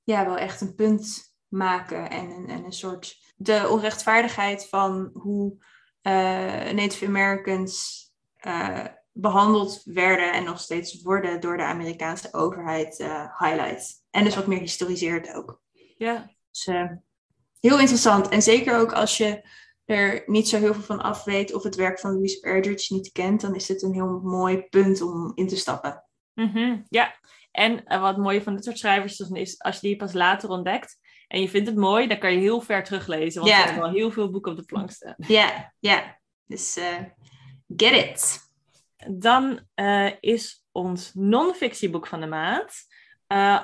ja, 0.02 0.24
wel 0.24 0.36
echt 0.36 0.60
een 0.60 0.74
punt 0.74 1.34
maken 1.48 2.10
en, 2.10 2.30
en, 2.30 2.46
en 2.46 2.64
een 2.64 2.72
soort 2.72 3.22
de 3.36 3.66
onrechtvaardigheid 3.70 4.68
van 4.68 5.10
hoe 5.14 5.52
uh, 6.02 6.72
Native 6.72 7.06
Americans 7.06 8.02
uh, 8.40 8.84
behandeld 9.12 9.82
werden 9.84 10.32
en 10.32 10.44
nog 10.44 10.60
steeds 10.60 11.02
worden 11.02 11.40
door 11.40 11.56
de 11.56 11.64
Amerikaanse 11.64 12.32
overheid 12.32 12.96
highlight. 13.38 14.02
En 14.10 14.24
dus 14.24 14.34
wat 14.34 14.46
meer 14.46 14.58
historiseert 14.58 15.34
ook. 15.34 15.62
Ja. 15.96 16.30
Dus 16.50 16.64
heel 17.60 17.78
interessant. 17.78 18.28
En 18.28 18.42
zeker 18.42 18.78
ook 18.78 18.92
als 18.92 19.16
je 19.16 19.48
er 19.84 20.22
niet 20.26 20.48
zo 20.48 20.58
heel 20.58 20.74
veel 20.74 20.82
van 20.82 21.02
af 21.02 21.24
weet 21.24 21.54
of 21.54 21.62
het 21.62 21.74
werk 21.74 22.00
van 22.00 22.12
Louise 22.12 22.40
Erdrich 22.40 22.90
niet 22.90 23.12
kent, 23.12 23.40
dan 23.40 23.54
is 23.54 23.66
dit 23.66 23.82
een 23.82 23.92
heel 23.92 24.20
mooi 24.22 24.62
punt 24.62 25.00
om 25.00 25.32
in 25.34 25.48
te 25.48 25.56
stappen. 25.56 26.04
Mm 26.34 26.50
-hmm. 26.50 26.86
Ja, 26.88 27.14
en 27.50 27.82
uh, 27.86 28.00
wat 28.00 28.16
mooi 28.16 28.42
van 28.42 28.54
dit 28.54 28.64
soort 28.64 28.78
schrijvers 28.78 29.20
is, 29.20 29.58
als 29.58 29.80
je 29.80 29.86
die 29.86 29.96
pas 29.96 30.12
later 30.12 30.48
ontdekt 30.48 30.98
en 31.28 31.40
je 31.40 31.48
vindt 31.48 31.68
het 31.68 31.76
mooi, 31.76 32.06
dan 32.06 32.18
kan 32.18 32.32
je 32.32 32.38
heel 32.38 32.60
ver 32.60 32.84
teruglezen. 32.84 33.40
Want 33.40 33.52
yeah. 33.52 33.62
er 33.62 33.68
zijn 33.68 33.82
al 33.82 33.90
heel 33.90 34.10
veel 34.10 34.30
boeken 34.30 34.52
op 34.52 34.58
de 34.58 34.64
plank 34.64 34.90
staan. 34.90 35.14
Ja, 35.16 35.26
yeah, 35.26 35.50
ja. 35.58 35.68
Yeah. 35.78 36.02
Dus 36.46 36.76
uh, 36.76 37.00
get 37.76 37.92
it. 37.92 38.38
Dan 39.08 39.60
uh, 39.74 40.10
is 40.20 40.64
ons 40.72 41.10
non-fictieboek 41.14 42.06
van 42.06 42.20
de 42.20 42.26
maand 42.26 42.72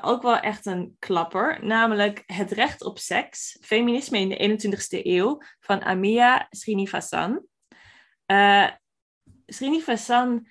ook 0.03 0.23
wel 0.23 0.39
echt 0.39 0.67
een 0.67 0.97
klapper. 0.99 1.65
Namelijk 1.65 2.23
Het 2.27 2.51
recht 2.51 2.85
op 2.85 2.99
seks, 2.99 3.59
feminisme 3.61 4.19
in 4.19 4.29
de 4.29 4.69
21ste 4.69 5.07
eeuw 5.07 5.43
van 5.61 5.83
Amia 5.83 6.47
Srinivasan. 6.51 7.47
Srinivasan 9.47 10.47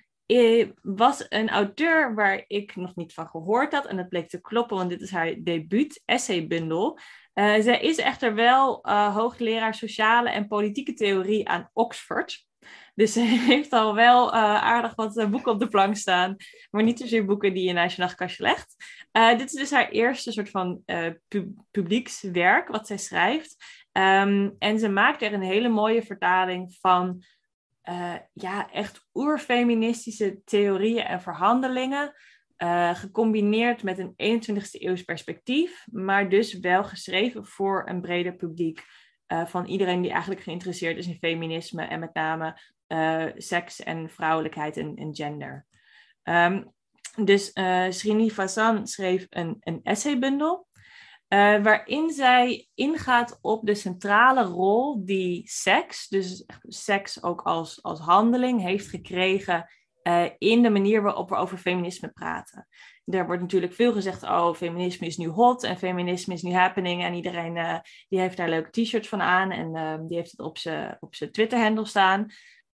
was 0.82 1.26
een 1.28 1.48
auteur 1.48 2.14
waar 2.14 2.44
ik 2.46 2.76
nog 2.76 2.96
niet 2.96 3.14
van 3.14 3.28
gehoord 3.28 3.72
had. 3.72 3.86
En 3.86 3.96
dat 3.96 4.08
bleek 4.08 4.28
te 4.28 4.40
kloppen, 4.40 4.76
want 4.76 4.90
dit 4.90 5.00
is 5.00 5.10
haar 5.10 5.34
debuut 5.38 6.02
essaybundel. 6.04 6.98
Uh, 7.34 7.60
zij 7.60 7.80
is 7.80 7.98
echter 7.98 8.34
wel 8.34 8.86
uh, 8.86 9.14
hoogleraar 9.16 9.74
sociale 9.74 10.30
en 10.30 10.46
politieke 10.46 10.92
theorie 10.92 11.48
aan 11.48 11.70
Oxford. 11.72 12.46
Dus 12.94 13.12
ze 13.16 13.20
heeft 13.20 13.72
al 13.72 13.94
wel 13.94 14.26
uh, 14.26 14.34
aardig 14.62 14.94
wat 14.94 15.30
boeken 15.30 15.52
op 15.52 15.60
de 15.60 15.68
plank 15.68 15.96
staan. 15.96 16.36
Maar 16.70 16.82
niet 16.82 16.98
zozeer 16.98 17.24
boeken 17.24 17.54
die 17.54 17.66
je 17.66 17.72
naast 17.72 17.96
je 17.96 18.02
nachtkastje 18.02 18.42
legt. 18.42 18.74
Dit 19.12 19.40
is 19.40 19.52
dus 19.52 19.70
haar 19.70 19.88
eerste 19.88 20.32
soort 20.32 20.50
van 20.50 20.82
pu 21.28 21.54
publiekswerk 21.70 22.68
wat 22.68 22.86
zij 22.86 22.98
schrijft. 22.98 23.56
Um, 23.92 24.56
en 24.58 24.78
ze 24.78 24.88
maakt 24.88 25.22
er 25.22 25.32
een 25.32 25.42
hele 25.42 25.68
mooie 25.68 26.02
vertaling 26.02 26.76
van 26.80 27.24
uh, 27.88 28.14
ja, 28.32 28.70
echt 28.72 29.06
oerfeministische 29.14 30.40
theorieën 30.44 31.04
en 31.04 31.20
verhandelingen. 31.20 32.14
Uh, 32.58 32.94
gecombineerd 32.94 33.82
met 33.82 33.98
een 33.98 34.40
21ste 34.40 34.80
eeuws 34.80 35.02
perspectief, 35.02 35.86
maar 35.92 36.28
dus 36.28 36.58
wel 36.58 36.84
geschreven 36.84 37.46
voor 37.46 37.88
een 37.88 38.00
breder 38.00 38.34
publiek. 38.34 38.84
Uh, 39.28 39.46
van 39.46 39.66
iedereen 39.66 40.00
die 40.00 40.10
eigenlijk 40.10 40.42
geïnteresseerd 40.42 40.96
is 40.96 41.06
in 41.06 41.18
feminisme 41.18 41.82
en 41.84 42.00
met 42.00 42.14
name 42.14 42.58
seks 43.36 43.82
en 43.82 44.10
vrouwelijkheid 44.10 44.76
en, 44.76 44.96
en 44.96 45.14
gender. 45.14 45.66
Um, 46.22 46.72
dus 47.24 47.50
Srini 47.88 48.30
Fasan 48.30 48.86
schreef 48.86 49.26
een, 49.28 49.56
een 49.60 49.80
essaybundel 49.82 50.68
uh, 51.34 51.62
waarin 51.62 52.10
zij 52.10 52.68
ingaat 52.74 53.38
op 53.40 53.66
de 53.66 53.74
centrale 53.74 54.42
rol 54.42 55.04
die 55.04 55.42
seks, 55.48 56.08
dus 56.08 56.44
seks 56.62 57.22
ook 57.22 57.40
als, 57.42 57.82
als 57.82 58.00
handeling, 58.00 58.60
heeft 58.60 58.88
gekregen 58.88 59.70
uh, 60.02 60.24
in 60.38 60.62
de 60.62 60.70
manier 60.70 61.02
waarop 61.02 61.28
we 61.28 61.36
over 61.36 61.58
feminisme 61.58 62.08
praten. 62.08 62.66
Er 63.04 63.26
wordt 63.26 63.40
natuurlijk 63.40 63.72
veel 63.72 63.92
gezegd, 63.92 64.22
oh, 64.22 64.54
feminisme 64.54 65.06
is 65.06 65.16
nu 65.16 65.28
hot 65.28 65.62
en 65.62 65.78
feminisme 65.78 66.34
is 66.34 66.42
nu 66.42 66.52
happening 66.52 67.02
en 67.02 67.14
iedereen 67.14 67.56
uh, 67.56 67.78
die 68.08 68.20
heeft 68.20 68.36
daar 68.36 68.48
leuke 68.48 68.70
t-shirts 68.70 69.08
van 69.08 69.22
aan 69.22 69.50
en 69.50 70.06
die 70.06 70.16
heeft 70.16 70.30
het 70.30 70.40
op 70.40 70.58
zijn 70.58 70.96
op 71.00 71.14
Twitter-handle 71.14 71.86
staan. 71.86 72.26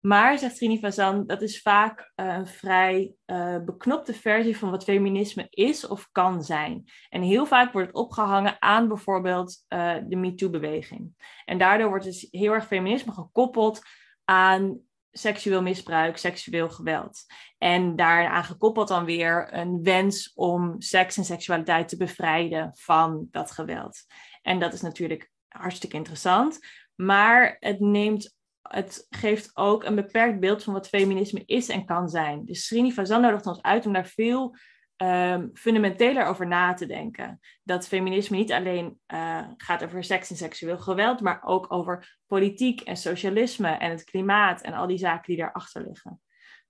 Maar, 0.01 0.37
zegt 0.37 0.55
Trini 0.55 0.79
Vazan, 0.79 1.27
dat 1.27 1.41
is 1.41 1.61
vaak 1.61 2.11
uh, 2.15 2.35
een 2.35 2.47
vrij 2.47 3.13
uh, 3.25 3.57
beknopte 3.65 4.13
versie 4.13 4.57
van 4.57 4.71
wat 4.71 4.83
feminisme 4.83 5.47
is 5.49 5.87
of 5.87 6.09
kan 6.11 6.43
zijn. 6.43 6.83
En 7.09 7.21
heel 7.21 7.45
vaak 7.45 7.71
wordt 7.71 7.87
het 7.87 7.97
opgehangen 7.97 8.61
aan 8.61 8.87
bijvoorbeeld 8.87 9.65
uh, 9.69 9.95
de 10.07 10.15
MeToo-beweging. 10.15 11.13
En 11.45 11.57
daardoor 11.57 11.89
wordt 11.89 12.05
dus 12.05 12.27
heel 12.31 12.51
erg 12.53 12.67
feminisme 12.67 13.11
gekoppeld 13.11 13.81
aan 14.25 14.79
seksueel 15.11 15.61
misbruik, 15.61 16.17
seksueel 16.17 16.69
geweld. 16.69 17.25
En 17.57 17.95
daaraan 17.95 18.43
gekoppeld 18.43 18.87
dan 18.87 19.05
weer 19.05 19.53
een 19.53 19.83
wens 19.83 20.31
om 20.33 20.75
seks 20.81 21.17
en 21.17 21.25
seksualiteit 21.25 21.87
te 21.87 21.97
bevrijden 21.97 22.71
van 22.73 23.27
dat 23.31 23.51
geweld. 23.51 24.05
En 24.41 24.59
dat 24.59 24.73
is 24.73 24.81
natuurlijk 24.81 25.31
hartstikke 25.47 25.95
interessant. 25.95 26.59
Maar 26.95 27.57
het 27.59 27.79
neemt 27.79 28.35
het 28.61 29.07
geeft 29.09 29.51
ook 29.53 29.83
een 29.83 29.95
beperkt 29.95 30.39
beeld 30.39 30.63
van 30.63 30.73
wat 30.73 30.87
feminisme 30.87 31.43
is 31.45 31.69
en 31.69 31.85
kan 31.85 32.09
zijn. 32.09 32.45
Dus 32.45 32.65
Srini 32.65 32.91
Fazan 32.91 33.21
nodigt 33.21 33.45
ons 33.45 33.61
uit 33.61 33.85
om 33.85 33.93
daar 33.93 34.05
veel 34.05 34.55
um, 34.97 35.49
fundamenteler 35.53 36.25
over 36.25 36.47
na 36.47 36.73
te 36.73 36.85
denken. 36.85 37.39
Dat 37.63 37.87
feminisme 37.87 38.37
niet 38.37 38.51
alleen 38.51 38.99
uh, 39.13 39.47
gaat 39.57 39.83
over 39.83 40.03
seks 40.03 40.29
en 40.29 40.35
seksueel 40.35 40.77
geweld, 40.77 41.21
maar 41.21 41.43
ook 41.43 41.73
over 41.73 42.19
politiek 42.27 42.81
en 42.81 42.97
socialisme 42.97 43.69
en 43.69 43.89
het 43.89 44.03
klimaat 44.03 44.61
en 44.61 44.73
al 44.73 44.87
die 44.87 44.97
zaken 44.97 45.23
die 45.25 45.37
daarachter 45.37 45.83
liggen. 45.87 46.21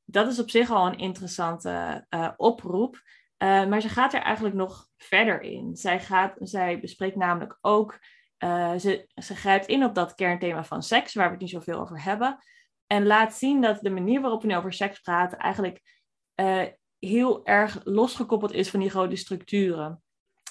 Dat 0.05 0.27
is 0.27 0.39
op 0.39 0.49
zich 0.49 0.71
al 0.71 0.87
een 0.87 0.97
interessante 0.97 2.05
uh, 2.09 2.29
oproep. 2.37 3.01
Uh, 3.43 3.65
maar 3.65 3.81
ze 3.81 3.89
gaat 3.89 4.13
er 4.13 4.21
eigenlijk 4.21 4.55
nog 4.55 4.87
verder 4.97 5.41
in. 5.41 5.75
Zij, 5.75 5.99
gaat, 5.99 6.35
zij 6.39 6.79
bespreekt 6.79 7.15
namelijk 7.15 7.57
ook 7.61 7.99
uh, 8.43 8.75
ze, 8.75 9.07
grijpt 9.15 9.65
in 9.65 9.83
op 9.83 9.95
dat 9.95 10.15
kernthema 10.15 10.63
van 10.63 10.83
seks, 10.83 11.13
waar 11.13 11.25
we 11.25 11.31
het 11.31 11.41
niet 11.41 11.49
zoveel 11.49 11.79
over 11.79 12.03
hebben. 12.03 12.37
En 12.87 13.05
laat 13.05 13.33
zien 13.33 13.61
dat 13.61 13.79
de 13.81 13.89
manier 13.89 14.21
waarop 14.21 14.41
we 14.41 14.47
nu 14.47 14.55
over 14.55 14.73
seks 14.73 14.99
praten 14.99 15.37
eigenlijk 15.37 15.81
uh, 16.35 16.63
heel 16.99 17.45
erg 17.45 17.81
losgekoppeld 17.83 18.53
is 18.53 18.69
van 18.69 18.79
die 18.79 18.89
grote 18.89 19.15
structuren. 19.15 20.03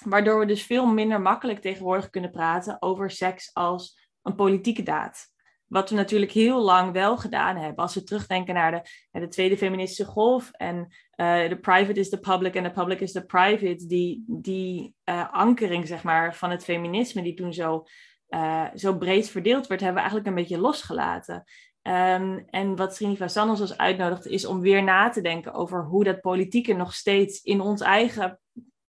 Waardoor 0.05 0.39
we 0.39 0.45
dus 0.45 0.63
veel 0.63 0.85
minder 0.85 1.21
makkelijk 1.21 1.61
tegenwoordig 1.61 2.09
kunnen 2.09 2.31
praten 2.31 2.81
over 2.81 3.11
seks 3.11 3.53
als 3.53 4.09
een 4.21 4.35
politieke 4.35 4.83
daad. 4.83 5.30
Wat 5.71 5.89
we 5.89 5.95
natuurlijk 5.95 6.31
heel 6.31 6.61
lang 6.61 6.91
wel 6.91 7.17
gedaan 7.17 7.55
hebben. 7.57 7.83
Als 7.83 7.93
we 7.93 8.03
terugdenken 8.03 8.53
naar 8.53 8.71
de, 8.71 9.19
de 9.19 9.27
tweede 9.27 9.57
feministische 9.57 10.11
golf 10.11 10.51
en 10.51 10.77
uh, 11.15 11.49
de 11.49 11.57
private 11.61 11.99
is 11.99 12.09
the 12.09 12.19
public 12.19 12.55
en 12.55 12.63
de 12.63 12.71
public 12.71 12.99
is 12.99 13.11
the 13.11 13.25
private. 13.25 13.85
Die, 13.85 14.23
die 14.27 14.93
uh, 15.05 15.33
ankering 15.33 15.87
zeg 15.87 16.03
maar, 16.03 16.35
van 16.35 16.49
het 16.49 16.63
feminisme 16.63 17.21
die 17.21 17.33
toen 17.33 17.53
zo, 17.53 17.85
uh, 18.29 18.67
zo 18.75 18.97
breed 18.97 19.29
verdeeld 19.29 19.67
werd, 19.67 19.81
hebben 19.81 20.03
we 20.03 20.09
eigenlijk 20.09 20.27
een 20.29 20.43
beetje 20.43 20.61
losgelaten. 20.61 21.43
Um, 21.87 22.43
en 22.49 22.75
wat 22.75 22.95
Srinivas 22.95 23.37
ons 23.37 23.61
als 23.61 23.77
uitnodigt 23.77 24.25
is 24.25 24.45
om 24.45 24.59
weer 24.59 24.83
na 24.83 25.09
te 25.09 25.21
denken 25.21 25.53
over 25.53 25.83
hoe 25.83 26.03
dat 26.03 26.21
politieke 26.21 26.73
nog 26.73 26.93
steeds 26.93 27.41
in 27.41 27.61
ons 27.61 27.81
eigen 27.81 28.39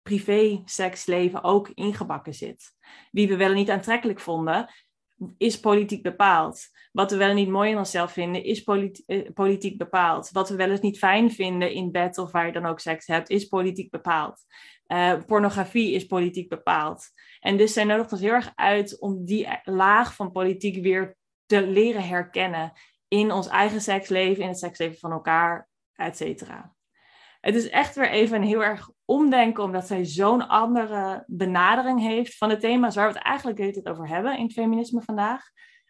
privé 0.03 0.63
seksleven 0.65 1.43
ook 1.43 1.69
ingebakken 1.69 2.35
zit. 2.35 2.75
Wie 3.11 3.29
we 3.29 3.37
wel 3.37 3.53
niet 3.53 3.71
aantrekkelijk 3.71 4.21
vonden, 4.21 4.69
is 5.39 5.61
politiek 5.61 6.03
bepaald. 6.03 6.69
Wat 6.93 7.11
we 7.11 7.17
wel 7.17 7.35
niet 7.35 7.49
mooi 7.49 7.71
in 7.71 7.79
onszelf 7.79 8.13
vinden, 8.13 8.45
is 8.45 8.65
eh, 8.65 9.33
politiek 9.35 9.79
bepaald. 9.79 10.31
Wat 10.31 10.49
we 10.49 10.57
wel 10.57 10.71
eens 10.71 10.81
niet 10.81 10.99
fijn 10.99 11.31
vinden 11.31 11.73
in 11.73 11.91
bed 11.91 12.19
of 12.19 12.33
waar 12.33 12.47
je 12.47 12.53
dan 12.53 12.67
ook 12.67 12.81
seks 12.81 13.07
hebt, 13.07 13.31
is 13.31 13.45
politiek 13.45 13.91
bepaald. 13.91 14.41
Uh, 14.87 15.15
pornografie 15.27 15.93
is 15.93 16.07
politiek 16.07 16.49
bepaald. 16.49 17.05
En 17.41 17.57
dus 17.57 17.73
zij 17.73 17.85
nodigt 17.85 18.13
ons 18.13 18.21
heel 18.21 18.33
erg 18.33 18.53
uit 18.55 19.01
om 19.01 19.25
die 19.25 19.49
laag 19.65 20.15
van 20.15 20.33
politiek 20.33 20.83
weer 20.83 21.17
te 21.47 21.67
leren 21.67 22.09
herkennen 22.09 22.73
in 23.09 23.33
ons 23.33 23.49
eigen 23.49 23.81
seksleven, 23.81 24.43
in 24.43 24.49
het 24.49 24.59
seksleven 24.59 24.99
van 24.99 25.13
elkaar, 25.13 25.69
et 25.95 26.17
cetera. 26.17 26.75
Het 27.41 27.55
is 27.55 27.69
echt 27.69 27.95
weer 27.95 28.11
even 28.11 28.37
een 28.37 28.49
heel 28.49 28.65
erg 28.65 28.91
omdenken, 29.13 29.65
omdat 29.65 29.87
zij 29.87 30.05
zo'n 30.05 30.49
andere 30.49 31.25
benadering 31.27 32.01
heeft 32.01 32.37
van 32.37 32.49
de 32.49 32.57
thema's 32.57 32.95
waar 32.95 33.09
we 33.09 33.15
het 33.15 33.25
eigenlijk 33.25 33.57
tijd 33.57 33.89
over 33.89 34.09
hebben 34.09 34.37
in 34.37 34.45
het 34.45 34.53
feminisme 34.53 35.03
vandaag. 35.03 35.43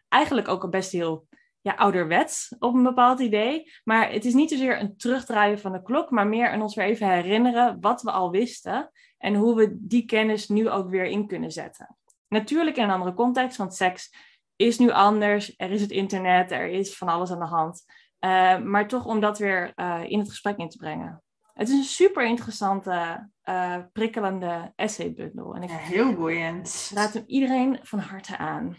Eigenlijk 0.07 0.47
ook 0.47 0.63
al 0.63 0.69
best 0.69 0.91
heel 0.91 1.27
ja, 1.61 1.73
ouderwets 1.73 2.55
op 2.59 2.73
een 2.73 2.83
bepaald 2.83 3.19
idee. 3.19 3.71
Maar 3.83 4.11
het 4.11 4.25
is 4.25 4.33
niet 4.33 4.49
zozeer 4.49 4.79
een 4.79 4.97
terugdraaien 4.97 5.59
van 5.59 5.71
de 5.71 5.81
klok, 5.81 6.09
maar 6.09 6.27
meer 6.27 6.53
een 6.53 6.61
ons 6.61 6.75
weer 6.75 6.85
even 6.85 7.09
herinneren 7.09 7.77
wat 7.81 8.01
we 8.01 8.11
al 8.11 8.31
wisten 8.31 8.91
en 9.17 9.35
hoe 9.35 9.55
we 9.55 9.77
die 9.79 10.05
kennis 10.05 10.47
nu 10.47 10.69
ook 10.69 10.89
weer 10.89 11.05
in 11.05 11.27
kunnen 11.27 11.51
zetten. 11.51 11.97
Natuurlijk 12.27 12.77
in 12.77 12.83
een 12.83 12.89
andere 12.89 13.13
context, 13.13 13.57
want 13.57 13.75
seks 13.75 14.15
is 14.55 14.77
nu 14.77 14.91
anders. 14.91 15.53
Er 15.57 15.71
is 15.71 15.81
het 15.81 15.91
internet, 15.91 16.51
er 16.51 16.67
is 16.67 16.97
van 16.97 17.07
alles 17.07 17.31
aan 17.31 17.39
de 17.39 17.45
hand. 17.45 17.83
Uh, 18.19 18.57
maar 18.59 18.87
toch 18.87 19.05
om 19.05 19.19
dat 19.19 19.37
weer 19.37 19.71
uh, 19.75 20.01
in 20.07 20.19
het 20.19 20.29
gesprek 20.29 20.57
in 20.57 20.69
te 20.69 20.77
brengen. 20.77 21.23
Het 21.53 21.69
is 21.69 21.73
een 21.73 21.83
super 21.83 22.25
interessante, 22.25 23.29
uh, 23.43 23.77
prikkelende 23.91 24.73
essaybundel. 24.75 25.55
En 25.55 25.63
ik 25.63 25.69
ja, 25.69 25.75
heel 25.75 26.13
boeiend. 26.13 26.91
raad 26.93 27.13
hem 27.13 27.23
iedereen 27.27 27.79
van 27.81 27.99
harte 27.99 28.37
aan. 28.37 28.77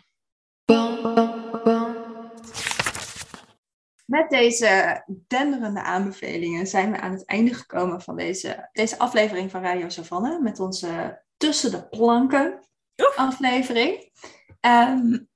Met 4.04 4.30
deze 4.30 5.02
denderende 5.26 5.82
aanbevelingen 5.82 6.66
zijn 6.66 6.90
we 6.90 7.00
aan 7.00 7.12
het 7.12 7.24
einde 7.24 7.54
gekomen 7.54 8.00
van 8.00 8.16
deze, 8.16 8.68
deze 8.72 8.98
aflevering 8.98 9.50
van 9.50 9.62
Radio 9.62 9.88
Savanne. 9.88 10.40
Met 10.40 10.60
onze 10.60 11.22
Tussen 11.37 11.70
de 11.70 11.88
Planken 11.88 12.68
Oef. 12.96 13.16
aflevering. 13.16 14.12
Um, 14.60 15.28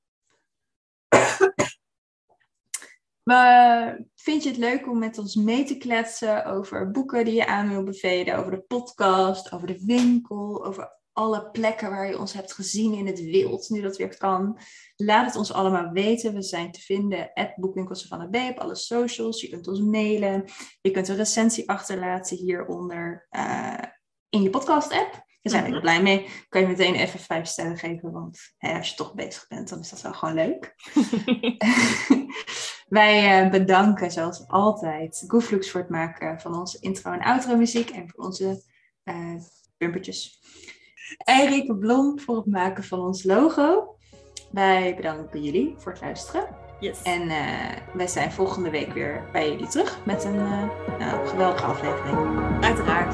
Maar 3.28 4.00
vind 4.14 4.42
je 4.42 4.48
het 4.48 4.58
leuk 4.58 4.88
om 4.88 4.98
met 4.98 5.18
ons 5.18 5.34
mee 5.34 5.64
te 5.64 5.76
kletsen 5.76 6.44
over 6.44 6.90
boeken 6.90 7.24
die 7.24 7.34
je 7.34 7.46
aan 7.46 7.68
wil 7.68 7.82
bevelen, 7.82 8.36
over 8.36 8.50
de 8.50 8.60
podcast, 8.60 9.52
over 9.52 9.66
de 9.66 9.84
winkel, 9.84 10.64
over 10.66 10.96
alle 11.12 11.50
plekken 11.50 11.90
waar 11.90 12.08
je 12.08 12.18
ons 12.18 12.32
hebt 12.32 12.52
gezien 12.52 12.94
in 12.94 13.06
het 13.06 13.20
wild, 13.20 13.68
nu 13.68 13.80
dat 13.80 13.96
weer 13.96 14.16
kan? 14.16 14.58
Laat 14.96 15.26
het 15.26 15.36
ons 15.36 15.52
allemaal 15.52 15.90
weten. 15.90 16.34
We 16.34 16.42
zijn 16.42 16.72
te 16.72 16.80
vinden 16.80 17.30
at 17.34 17.56
Boekwinkels 17.56 18.06
van 18.06 18.18
de 18.18 18.28
B 18.28 18.50
op 18.50 18.58
alle 18.58 18.74
socials. 18.74 19.40
Je 19.40 19.48
kunt 19.48 19.68
ons 19.68 19.80
mailen. 19.80 20.44
Je 20.80 20.90
kunt 20.90 21.08
een 21.08 21.16
recensie 21.16 21.68
achterlaten 21.68 22.36
hieronder 22.36 23.26
uh, 23.30 23.82
in 24.28 24.42
je 24.42 24.50
podcast-app. 24.50 25.12
Daar 25.12 25.52
zijn 25.52 25.64
we 25.64 25.70
heel 25.70 25.80
blij 25.80 26.02
mee. 26.02 26.28
Kan 26.48 26.60
je 26.60 26.66
meteen 26.66 26.94
even 26.94 27.20
vijf 27.20 27.46
sterren 27.46 27.78
geven, 27.78 28.12
want 28.12 28.38
hè, 28.56 28.76
als 28.76 28.90
je 28.90 28.96
toch 28.96 29.14
bezig 29.14 29.46
bent, 29.48 29.68
dan 29.68 29.78
is 29.78 29.90
dat 29.90 30.00
wel 30.00 30.12
gewoon 30.12 30.34
leuk. 30.34 30.74
Wij 32.88 33.44
uh, 33.44 33.50
bedanken 33.50 34.10
zoals 34.10 34.44
altijd 34.48 35.24
Gooflux 35.26 35.70
voor 35.70 35.80
het 35.80 35.90
maken 35.90 36.40
van 36.40 36.58
onze 36.58 36.78
intro 36.80 37.12
en 37.12 37.20
outro 37.20 37.56
muziek 37.56 37.90
en 37.90 38.08
voor 38.08 38.24
onze 38.24 38.62
uh, 39.04 39.34
bumpertjes. 39.78 40.40
En 41.24 41.78
Blom 41.78 42.20
voor 42.20 42.36
het 42.36 42.46
maken 42.46 42.84
van 42.84 43.00
ons 43.00 43.24
logo. 43.24 43.96
Wij 44.50 44.94
bedanken 44.96 45.42
jullie 45.42 45.74
voor 45.78 45.92
het 45.92 46.00
luisteren. 46.00 46.46
Yes. 46.80 47.02
En 47.02 47.22
uh, 47.22 47.36
wij 47.94 48.06
zijn 48.06 48.32
volgende 48.32 48.70
week 48.70 48.92
weer 48.92 49.28
bij 49.32 49.50
jullie 49.50 49.68
terug 49.68 49.98
met 50.04 50.24
een 50.24 50.36
nou, 50.98 51.26
geweldige 51.26 51.64
aflevering. 51.64 52.16
Uiteraard. 52.64 53.12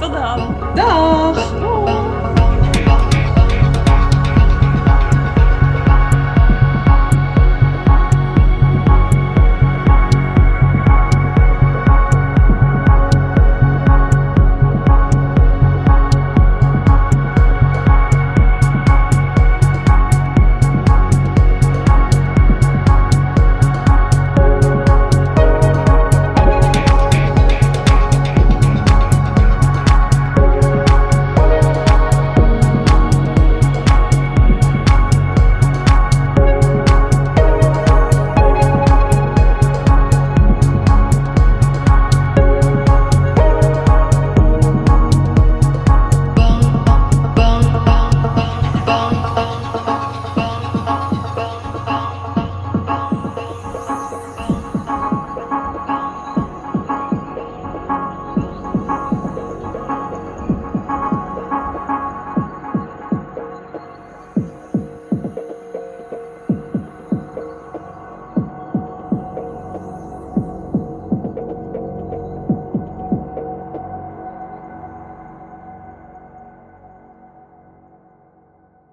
Tot 0.00 0.12
dan. 0.12 0.74
Dag. 0.74 1.60
Dag. 1.60 2.41